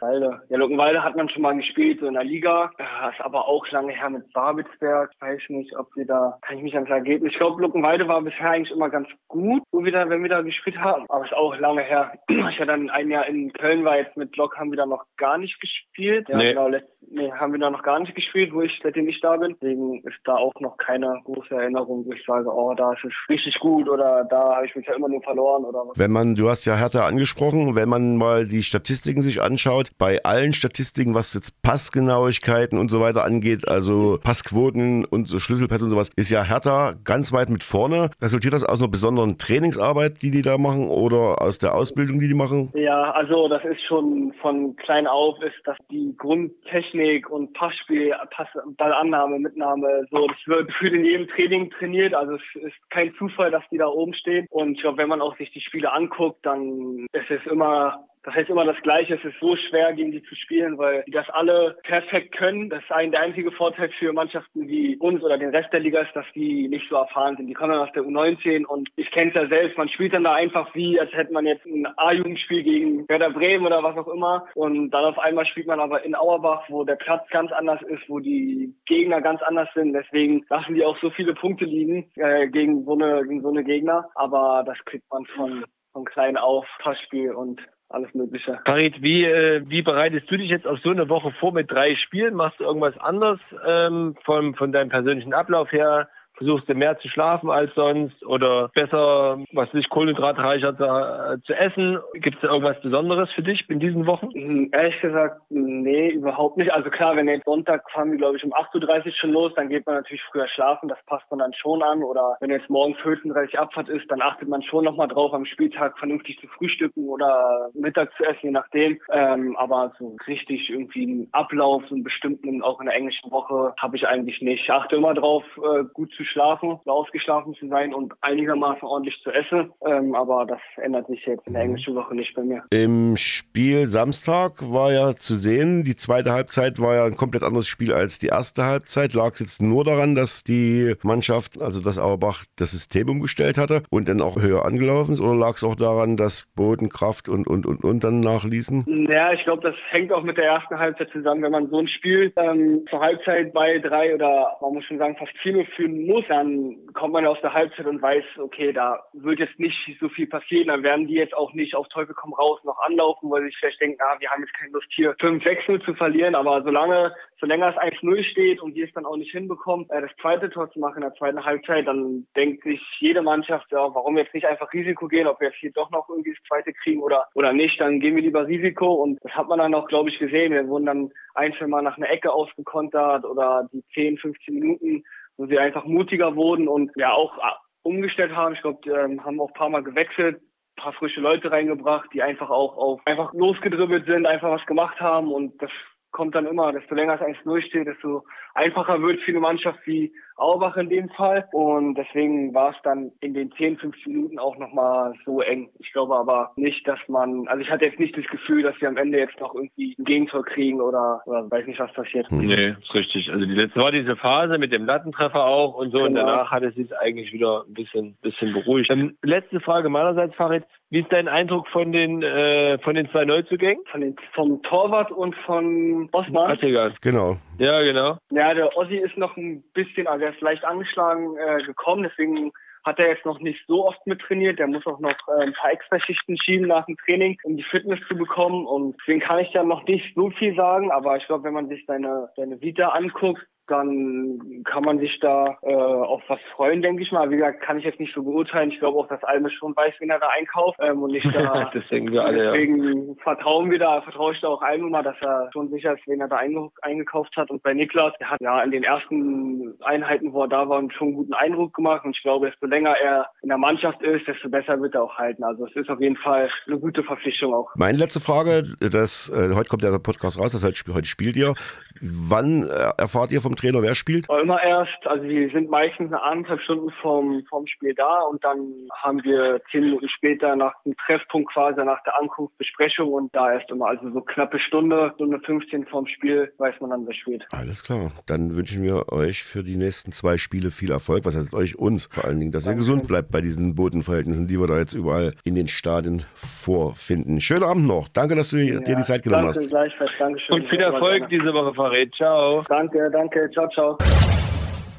[0.50, 2.72] Ja, Luckenwalde hat man schon mal gespielt, so in der Liga.
[2.78, 5.12] Das ist aber auch lange her mit Babelsberg.
[5.20, 7.34] Weiß nicht, ob wir da, kann ich mich ans Ergebnis.
[7.34, 10.42] Ich glaube, Luckenwalde war bisher eigentlich immer ganz gut, wo wir da, wenn wir da
[10.42, 11.06] gespielt haben.
[11.10, 12.14] Aber es ist auch lange her.
[12.56, 15.04] Ich ja dann ein Jahr in Köln war jetzt mit Lok, haben wir da noch
[15.18, 16.30] gar nicht gespielt.
[16.30, 16.50] Ja, nee.
[16.50, 19.45] genau, nee, haben wir da noch gar nicht gespielt, wo ich, seitdem ich da bin.
[19.54, 23.14] Deswegen ist da auch noch keine große Erinnerung, wo ich sage, oh, da ist es
[23.30, 25.98] richtig gut oder da habe ich mich ja immer nur verloren oder was.
[25.98, 30.24] Wenn man, du hast ja Hertha angesprochen, wenn man mal die Statistiken sich anschaut, bei
[30.24, 35.92] allen Statistiken, was jetzt Passgenauigkeiten und so weiter angeht, also Passquoten und so Schlüsselpässe und
[35.92, 38.10] sowas, ist ja Hertha ganz weit mit vorne.
[38.22, 42.28] Resultiert das aus einer besonderen Trainingsarbeit, die die da machen oder aus der Ausbildung, die
[42.28, 42.72] die machen?
[42.74, 48.48] Ja, also das ist schon von klein auf, ist das die Grundtechnik und Passspiel, Pass,
[48.78, 50.06] Ballannahme Mitnahme.
[50.12, 52.14] So, das wird für in jedem Training trainiert.
[52.14, 54.48] Also es ist kein Zufall, dass die da oben stehen.
[54.50, 58.34] Und ich glaube, wenn man auch sich die Spiele anguckt, dann ist es immer das
[58.34, 61.30] heißt immer das Gleiche, es ist so schwer, gegen die zu spielen, weil die das
[61.30, 62.70] alle perfekt können.
[62.72, 66.02] Das ist ein, der einzige Vorteil für Mannschaften wie uns oder den Rest der Liga
[66.02, 67.48] ist, dass die nicht so erfahren sind.
[67.48, 70.24] Die kommen dann aus der U19 und ich kenne es ja selbst, man spielt dann
[70.24, 74.08] da einfach wie, als hätte man jetzt ein A-Jugendspiel gegen Werder Bremen oder was auch
[74.08, 74.48] immer.
[74.56, 78.10] Und dann auf einmal spielt man aber in Auerbach, wo der Platz ganz anders ist,
[78.10, 79.94] wo die Gegner ganz anders sind.
[79.94, 83.64] Deswegen lassen die auch so viele Punkte liegen äh, gegen, so eine, gegen so eine
[83.64, 84.10] Gegner.
[84.16, 85.64] Aber das kriegt man von
[85.96, 88.60] von klein auf, Passspiel und alles Mögliche.
[88.66, 91.96] Farid, wie, äh, wie bereitest du dich jetzt auf so eine Woche vor mit drei
[91.96, 92.36] Spielen?
[92.36, 96.10] Machst du irgendwas anderes ähm, von, von deinem persönlichen Ablauf her?
[96.38, 101.54] Versuchst du mehr zu schlafen als sonst oder besser, was nicht kohlenhydratreicher zu, äh, zu
[101.54, 102.00] essen?
[102.14, 104.32] Gibt es da irgendwas Besonderes für dich in diesen Wochen?
[104.34, 106.74] Hm, Ehrlich gesagt, nee, überhaupt nicht.
[106.74, 109.70] Also klar, wenn jetzt Sonntag fahren wir, glaube ich, um 8.30 Uhr schon los, dann
[109.70, 112.04] geht man natürlich früher schlafen, das passt man dann schon an.
[112.04, 115.46] Oder wenn jetzt morgen 14.30 Uhr Abfahrt ist, dann achtet man schon nochmal drauf, am
[115.46, 119.00] Spieltag vernünftig zu frühstücken oder Mittag zu essen, je nachdem.
[119.12, 123.96] Ähm, aber so richtig irgendwie einen Ablauf, einen bestimmten, auch in der englischen Woche, habe
[123.96, 124.64] ich eigentlich nicht.
[124.64, 129.32] Ich achte immer drauf, äh, gut zu schlafen, ausgeschlafen zu sein und einigermaßen ordentlich zu
[129.32, 129.72] essen.
[129.86, 132.64] Ähm, aber das ändert sich jetzt in der englischen Woche nicht bei mir.
[132.72, 137.68] Im Spiel Samstag war ja zu sehen, die zweite Halbzeit war ja ein komplett anderes
[137.68, 139.14] Spiel als die erste Halbzeit.
[139.14, 143.84] Lag es jetzt nur daran, dass die Mannschaft, also das Auerbach, das System umgestellt hatte
[143.90, 145.22] und dann auch höher angelaufen ist?
[145.22, 149.08] Oder lag es auch daran, dass Bodenkraft und, und, und, und dann nachließen?
[149.10, 151.44] Ja, ich glaube, das hängt auch mit der ersten Halbzeit zusammen.
[151.44, 155.16] Wenn man so ein Spiel ähm, zur Halbzeit bei drei oder man muss schon sagen
[155.18, 159.40] fast vier führen muss, dann kommt man aus der Halbzeit und weiß, okay, da wird
[159.40, 160.70] jetzt nicht so viel passieren.
[160.70, 163.58] Dann werden die jetzt auch nicht auf Teufel komm raus noch anlaufen, weil sie sich
[163.58, 166.36] vielleicht denken, ah, wir haben jetzt keine Lust hier 5-6 zu verlieren.
[166.36, 170.12] Aber solange, solange es 1-0 steht und wir es dann auch nicht hinbekommen, äh, das
[170.22, 174.18] zweite Tor zu machen in der zweiten Halbzeit, dann denkt sich jede Mannschaft, ja, warum
[174.18, 177.02] jetzt nicht einfach Risiko gehen, ob wir jetzt hier doch noch irgendwie das zweite kriegen
[177.02, 178.94] oder, oder nicht, dann gehen wir lieber Risiko.
[178.94, 180.54] Und das hat man dann auch, glaube ich, gesehen.
[180.54, 185.04] Wir wurden dann ein, zwei Mal nach einer Ecke ausgekontert oder die 10, 15 Minuten,
[185.38, 187.52] wo sie einfach mutiger wurden und ja auch äh,
[187.84, 188.56] umgestellt haben.
[188.56, 192.22] Ich glaube, ähm, haben auch ein paar Mal gewechselt, ein paar frische Leute reingebracht, die
[192.22, 195.72] einfach auch auf einfach losgedribbelt sind, einfach was gemacht haben und das
[196.12, 198.24] kommt dann immer, desto länger es 1-0 steht, desto
[198.56, 201.48] einfacher wird für eine Mannschaft wie Aubach in dem Fall.
[201.54, 205.70] Und deswegen war es dann in den 10, 15 Minuten auch nochmal so eng.
[205.80, 208.90] Ich glaube aber nicht, dass man, also ich hatte jetzt nicht das Gefühl, dass wir
[208.90, 212.30] am Ende jetzt noch irgendwie ein Gegentor kriegen oder, oder weiß nicht, was passiert.
[212.32, 213.32] Nee, ist richtig.
[213.32, 216.00] Also die letzte war diese Phase mit dem Lattentreffer auch und so.
[216.00, 216.26] Und Genau.
[216.26, 218.90] danach hat es sich eigentlich wieder ein bisschen, bisschen beruhigt.
[218.90, 220.64] Ähm, letzte Frage meinerseits, Farid.
[220.90, 223.84] Wie ist dein Eindruck von den, äh, von den zwei Neuzugängen?
[223.92, 226.52] Von den, vom Torwart und von Osman.
[226.52, 226.94] Attigas.
[227.02, 227.38] Genau.
[227.58, 228.18] Ja, genau.
[228.32, 232.52] Ja, der Ossi ist noch ein bisschen, also er ist leicht angeschlagen äh, gekommen, deswegen
[232.86, 234.60] hat er jetzt noch nicht so oft mit trainiert.
[234.60, 238.00] Der muss auch noch äh, ein paar Extraschichten schieben nach dem Training, um die Fitness
[238.08, 238.66] zu bekommen.
[238.68, 240.92] Und deswegen kann ich da noch nicht so viel sagen.
[240.92, 245.58] Aber ich glaube, wenn man sich seine, seine Vita anguckt, dann kann man sich da
[245.62, 247.30] äh, auf was freuen, denke ich mal.
[247.30, 248.72] Wie gesagt, kann ich jetzt nicht so beurteilen.
[248.72, 251.72] Ich glaube auch, dass Alme schon weiß, wen er da einkauft ähm, und nicht da.
[251.74, 252.52] das denken wir alle, ja.
[252.52, 256.08] Deswegen vertrauen wir da, vertraue ich da auch Alme mal, dass er schon sicher ist,
[256.08, 257.50] wen er da einge eingekauft hat.
[257.50, 261.08] Und bei Niklas, der hat ja in den ersten Einheiten, wo er da war, schon
[261.08, 262.06] einen guten Eindruck gemacht.
[262.06, 265.18] Und ich glaube, desto länger er in der Mannschaft ist, desto besser wird er auch
[265.18, 265.44] halten.
[265.44, 267.72] Also es ist auf jeden Fall eine gute Verpflichtung auch.
[267.76, 271.54] Meine letzte Frage, das, äh, heute kommt der Podcast raus, das heißt, heute spielt ihr.
[272.02, 274.28] Wann äh, erfahrt ihr vom Trainer, wer spielt?
[274.30, 278.88] Immer erst, also wir sind meistens eine anderthalb Stunden vom, vom Spiel da und dann
[279.04, 283.54] haben wir zehn Minuten später nach dem Treffpunkt quasi, nach der Ankunft Besprechung und da
[283.54, 287.46] erst immer, also so knappe Stunde, Stunde 15 vorm Spiel, weiß man dann, wer spielt.
[287.52, 288.12] Alles klar.
[288.26, 291.26] Dann wünschen wir euch für die nächsten zwei Spiele viel Erfolg.
[291.26, 291.78] Was heißt euch?
[291.78, 294.94] Uns vor allen Dingen, dass ihr gesund bleibt bei diesen Bodenverhältnissen, die wir da jetzt
[294.94, 297.40] überall in den Stadien vorfinden.
[297.40, 298.08] Schönen Abend noch.
[298.10, 299.70] Danke, dass du dir die Zeit genommen danke, hast.
[299.70, 300.56] gleichfalls, Dankeschön.
[300.56, 302.14] Und viel Erfolg diese Woche, Farid.
[302.16, 302.64] Ciao.
[302.68, 303.98] Danke, danke, ciao, ciao.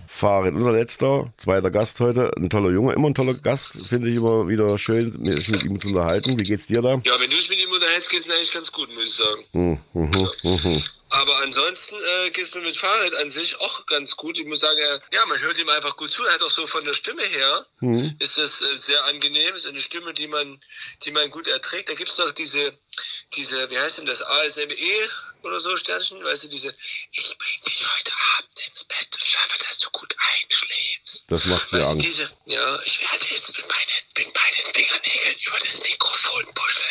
[0.09, 4.17] Farid, unser letzter, zweiter Gast heute, ein toller Junge, immer ein toller Gast, finde ich
[4.17, 6.39] immer wieder schön, mich mit ihm zu unterhalten.
[6.39, 7.01] Wie geht's dir da?
[7.05, 9.45] Ja, wenn du es mit ihm unterhältst, geht's mir eigentlich ganz gut, muss ich sagen.
[9.53, 10.83] Hm, mhm, mhm.
[11.11, 11.95] Aber ansonsten
[12.27, 14.39] äh, geht's mir mit Fahrrad an sich auch ganz gut.
[14.39, 14.79] Ich muss sagen,
[15.13, 16.25] ja, man hört ihm einfach gut zu.
[16.25, 18.17] Er hat auch so von der Stimme her, Mhm.
[18.19, 19.55] ist das äh, sehr angenehm.
[19.55, 20.59] Ist eine Stimme, die man,
[21.05, 21.91] die man gut erträgt.
[21.91, 22.73] Da gibt's doch diese,
[23.35, 24.75] diese, wie heißt denn das, ASME
[25.43, 26.75] oder so, Sternchen, weißt du, diese,
[27.13, 31.25] ich bring dich heute Abend ins Bett und schaffe, dass du gut einschläfst.
[31.29, 32.07] Das macht mir Weißt Angst.
[32.07, 36.87] diese, ja, ich werde jetzt mit meinen, mit meinen Fingernägeln über das Mikrofon puscheln.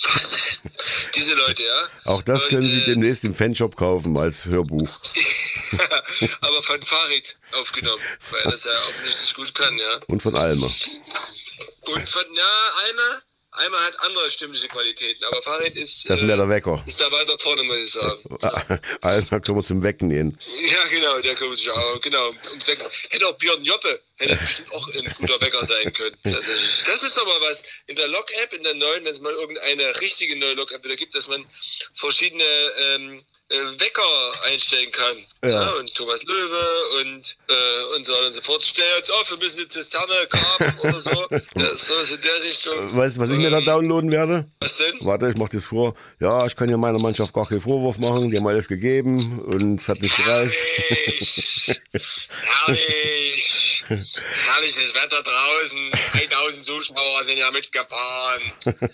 [0.00, 0.42] Faseln.
[1.14, 1.88] Diese Leute, ja.
[2.04, 4.88] Auch das Und, können Sie äh, demnächst im Fanshop kaufen als Hörbuch.
[6.40, 10.00] aber von Farid aufgenommen, weil er das ja offensichtlich gut kann, ja.
[10.06, 10.66] Und von Alma.
[11.82, 13.22] Und von, ja, Alma,
[13.60, 16.82] Alma hat andere stimmliche Qualitäten, aber Farid ist, Das ist mehr äh, der Wecker.
[16.86, 18.20] ist da weiter vorne, muss ich sagen.
[19.02, 20.38] Alma können wir zum Wecken nehmen.
[20.66, 22.28] Ja, genau, der kümmert sich auch, genau.
[22.48, 22.86] ums Wecken.
[23.10, 26.16] Hätte auch Björn Joppe, hätte bestimmt auch ein guter Wecker sein können.
[26.24, 26.84] tatsächlich.
[26.86, 27.62] Das ist doch mal was.
[27.86, 31.14] In der Log-App, in der neuen, wenn es mal irgendeine richtige neue Log-App wieder gibt,
[31.14, 31.44] dass man
[31.94, 32.44] verschiedene
[32.78, 34.02] ähm, äh, Wecker
[34.44, 35.16] einstellen kann.
[35.42, 35.50] Ja.
[35.50, 35.70] Ja.
[35.72, 38.62] und Thomas Löwe und, äh, und so weiter und so fort.
[38.64, 41.26] Stell jetzt auf, wir müssen eine Zisterne graben oder so.
[41.56, 42.96] Ja, so ist in der Richtung.
[42.96, 44.46] Weißt du, was ich mir da Ähm, downloaden werde?
[44.60, 44.94] Was denn?
[45.00, 45.94] Warte, ich mach das vor.
[46.20, 48.30] Ja, ich kann ja meiner Mannschaft gar keinen Vorwurf machen.
[48.30, 50.58] Die haben alles gegeben und es hat nicht gereicht.
[50.66, 51.80] Herrlich!
[52.42, 53.84] Herrlich!
[53.88, 55.90] Herrliches Wetter draußen.
[56.12, 58.42] 3000 Zuschauer sind ja mitgefahren.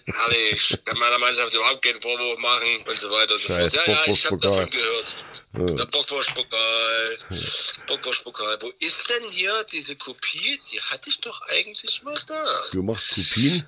[0.07, 0.79] Herrlich.
[0.85, 3.73] Kann meiner Mannschaft überhaupt keinen Vorwurf machen und so weiter und so fort.
[3.75, 4.46] Ja, ja, ich habe Bockwurstpokal.
[4.51, 5.15] Davon gehört.
[5.79, 7.19] Der Bockwurstpokal.
[7.87, 8.59] Bockwurstpokal.
[8.61, 10.61] Wo ist denn hier diese Kopie?
[10.71, 12.65] Die hatte ich doch eigentlich mal da.
[12.73, 13.65] Du machst Kopien?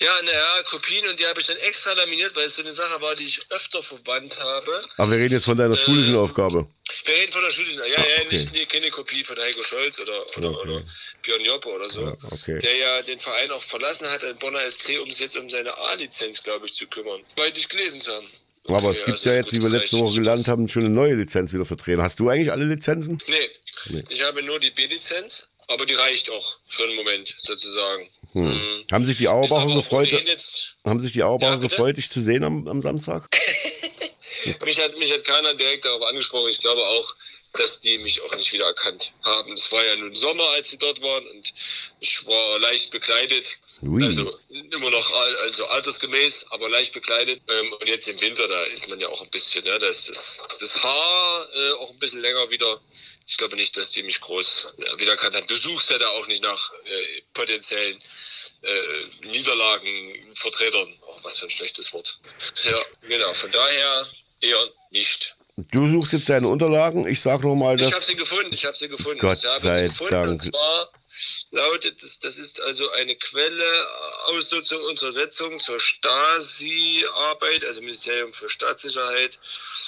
[0.00, 3.00] Ja, naja, Kopien und die habe ich dann extra laminiert, weil es so eine Sache
[3.00, 4.82] war, die ich öfter verwandt habe.
[4.96, 6.68] Aber wir reden jetzt von deiner schulischen Aufgabe.
[7.06, 8.26] Wir reden von der schulischen, ja, ja, okay.
[8.30, 10.68] nicht, nee, keine Kopie von Heiko Scholz oder, oder, Okay.
[10.68, 10.82] oder
[11.22, 12.58] Björn Joppe oder so, Ja, okay.
[12.58, 15.76] der ja den Verein auch verlassen hat, den Bonner SC, um sich jetzt um seine
[15.76, 17.24] A-Lizenz, glaube ich, zu kümmern.
[17.36, 18.30] Weil die gelesen haben.
[18.68, 21.52] Aber es gibt ja jetzt, wie wir letzte Woche gelernt haben, schon eine neue Lizenz
[21.52, 22.02] wieder für Trainer.
[22.02, 23.22] Hast du eigentlich alle Lizenzen?
[23.26, 23.34] Nee,
[23.90, 24.04] Nee.
[24.08, 28.08] ich habe nur die B-Lizenz, aber die reicht auch für den Moment, sozusagen.
[28.32, 28.84] Mhm.
[28.90, 30.08] Haben sich die Auerbacher gefreut?
[30.84, 33.28] Haben sich die Auerbacher Ja, gefreut, dich zu sehen am, am Samstag?
[34.64, 36.50] Mich hat, mich hat keiner direkt darauf angesprochen.
[36.50, 37.14] Ich glaube auch,
[37.54, 39.52] dass die mich auch nicht wieder erkannt haben.
[39.52, 41.52] Es war ja nun Sommer, als sie dort waren und
[42.00, 43.56] ich war leicht bekleidet.
[43.82, 44.04] Ui.
[44.04, 47.40] Also immer noch al- also altersgemäß, aber leicht bekleidet.
[47.48, 50.08] Ähm, und jetzt im Winter, da ist man ja auch ein bisschen, ja, da ist
[50.08, 52.80] das, das Haar äh, auch ein bisschen länger wieder.
[53.26, 55.46] Ich glaube nicht, dass die mich groß wiedererkannt haben.
[55.46, 58.00] Du suchst ja da auch nicht nach äh, potenziellen
[58.62, 60.96] äh, Niederlagenvertretern.
[61.02, 62.18] Auch was für ein schlechtes Wort.
[62.64, 63.32] Ja, genau.
[63.34, 64.08] Von daher
[64.40, 65.34] eher nicht.
[65.56, 67.06] Du suchst jetzt deine Unterlagen.
[67.06, 69.18] Ich sag noch mal, Ich habe dass sie gefunden, ich habe sie gefunden.
[69.20, 70.30] Gott ich habe sei sie gefunden, Dank.
[70.30, 70.88] Und zwar
[71.50, 78.48] lautet das ist also eine Quelle, äh, Ausnutzung unserer Setzung zur Stasi-Arbeit, also Ministerium für
[78.48, 79.38] Staatssicherheit.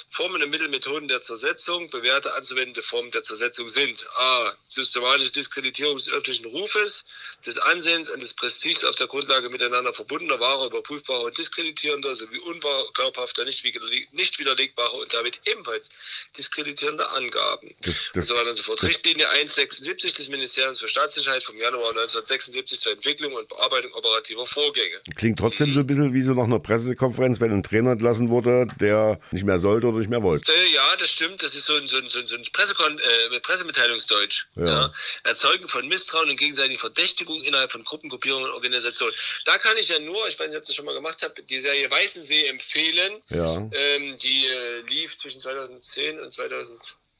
[0.09, 4.55] Formen und Mittel, Methoden der Zersetzung, bewährte anzuwendende Formen der Zersetzung sind a.
[4.67, 7.05] systematische Diskreditierung des öffentlichen Rufes,
[7.45, 12.39] des Ansehens und des Prestiges auf der Grundlage miteinander verbundener, wahrer, überprüfbarer und diskreditierender sowie
[12.39, 15.89] unglaubhafter, nicht widerleg- nicht widerlegbarer und damit ebenfalls
[16.37, 18.81] diskreditierender Angaben das, und das, so weiter und so fort.
[18.83, 24.99] Richtlinie 176 des Ministeriums für Staatssicherheit vom Januar 1976 zur Entwicklung und Bearbeitung operativer Vorgänge.
[25.15, 28.67] klingt trotzdem so ein bisschen wie so nach einer Pressekonferenz, wenn ein Trainer entlassen wurde,
[28.79, 30.51] der nicht mehr sollte oder nicht mehr wollte.
[30.51, 31.41] Äh, ja, das stimmt.
[31.43, 34.47] Das ist so ein, so ein, so ein, so ein Pressekon äh, Pressemitteilungsdeutsch.
[34.55, 34.65] Ja.
[34.65, 34.93] Ja.
[35.23, 39.15] Erzeugen von Misstrauen und gegenseitigen Verdächtigung innerhalb von Gruppengruppierungen und Organisationen.
[39.45, 41.41] Da kann ich ja nur, ich weiß nicht, ob ich das schon mal gemacht habe,
[41.43, 43.21] die Serie Weißensee empfehlen.
[43.29, 43.69] Ja.
[43.73, 46.33] Ähm, die äh, lief zwischen 2010 und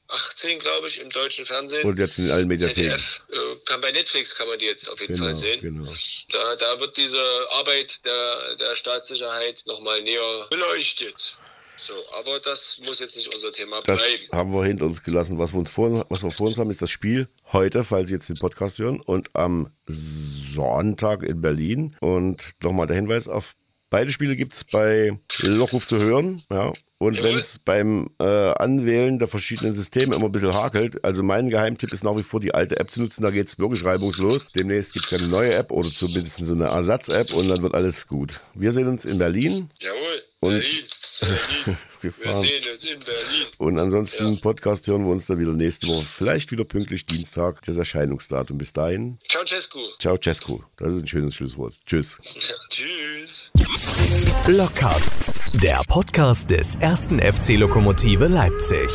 [0.10, 1.84] 2018, glaube ich, im deutschen Fernsehen.
[1.88, 2.90] Und jetzt in allen Mediatheken.
[2.98, 3.22] ZDF.
[3.32, 5.62] Äh, kann bei Netflix kann man die jetzt auf jeden Genau, Fall sehen.
[5.62, 5.92] genau.
[6.32, 7.22] Da, da wird diese
[7.60, 11.38] Arbeit der, der Staatssicherheit nochmal näher beleuchtet.
[11.80, 14.24] So, aber das muss jetzt nicht unser Thema Das bleiben.
[14.32, 15.38] haben wir hinter uns gelassen.
[15.38, 18.16] Was wir, uns vor, was wir vor uns haben, ist das Spiel heute, falls Sie
[18.16, 21.96] jetzt den Podcast hören, und am Sonntag in Berlin.
[22.00, 23.54] Und nochmal der Hinweis auf
[23.90, 26.42] beide Spiele gibt es bei Lochruf zu hören.
[26.52, 26.72] Ja.
[27.00, 31.50] Und wenn es beim äh, Anwählen der verschiedenen Systeme immer ein bisschen hakelt, also mein
[31.50, 34.48] Geheimtipp ist nach wie vor die alte App zu nutzen, da geht es wirklich reibungslos.
[34.56, 37.76] Demnächst gibt es ja eine neue App oder zumindest so eine Ersatz-App und dann wird
[37.76, 38.40] alles gut.
[38.56, 40.86] Wir sehen uns in Berlin Jawohl, Und- Berlin.
[42.02, 43.48] Wir Wir sehen uns in Berlin.
[43.58, 44.40] Und ansonsten Ja.
[44.40, 46.06] Podcast hören wir uns dann wieder nächste Woche.
[46.06, 48.58] Vielleicht wieder pünktlich Dienstag, das Erscheinungsdatum.
[48.58, 49.80] Bis dahin, Ciao, Cescu.
[50.00, 50.64] ciao, Cesco.
[50.78, 51.74] Das ist ein schönes Schlusswort.
[51.86, 52.20] Tschüss.
[52.70, 53.52] Tschüss.
[54.46, 55.12] Blockcast,
[55.54, 58.90] der Podcast des ersten FC Lokomotive Leipzig.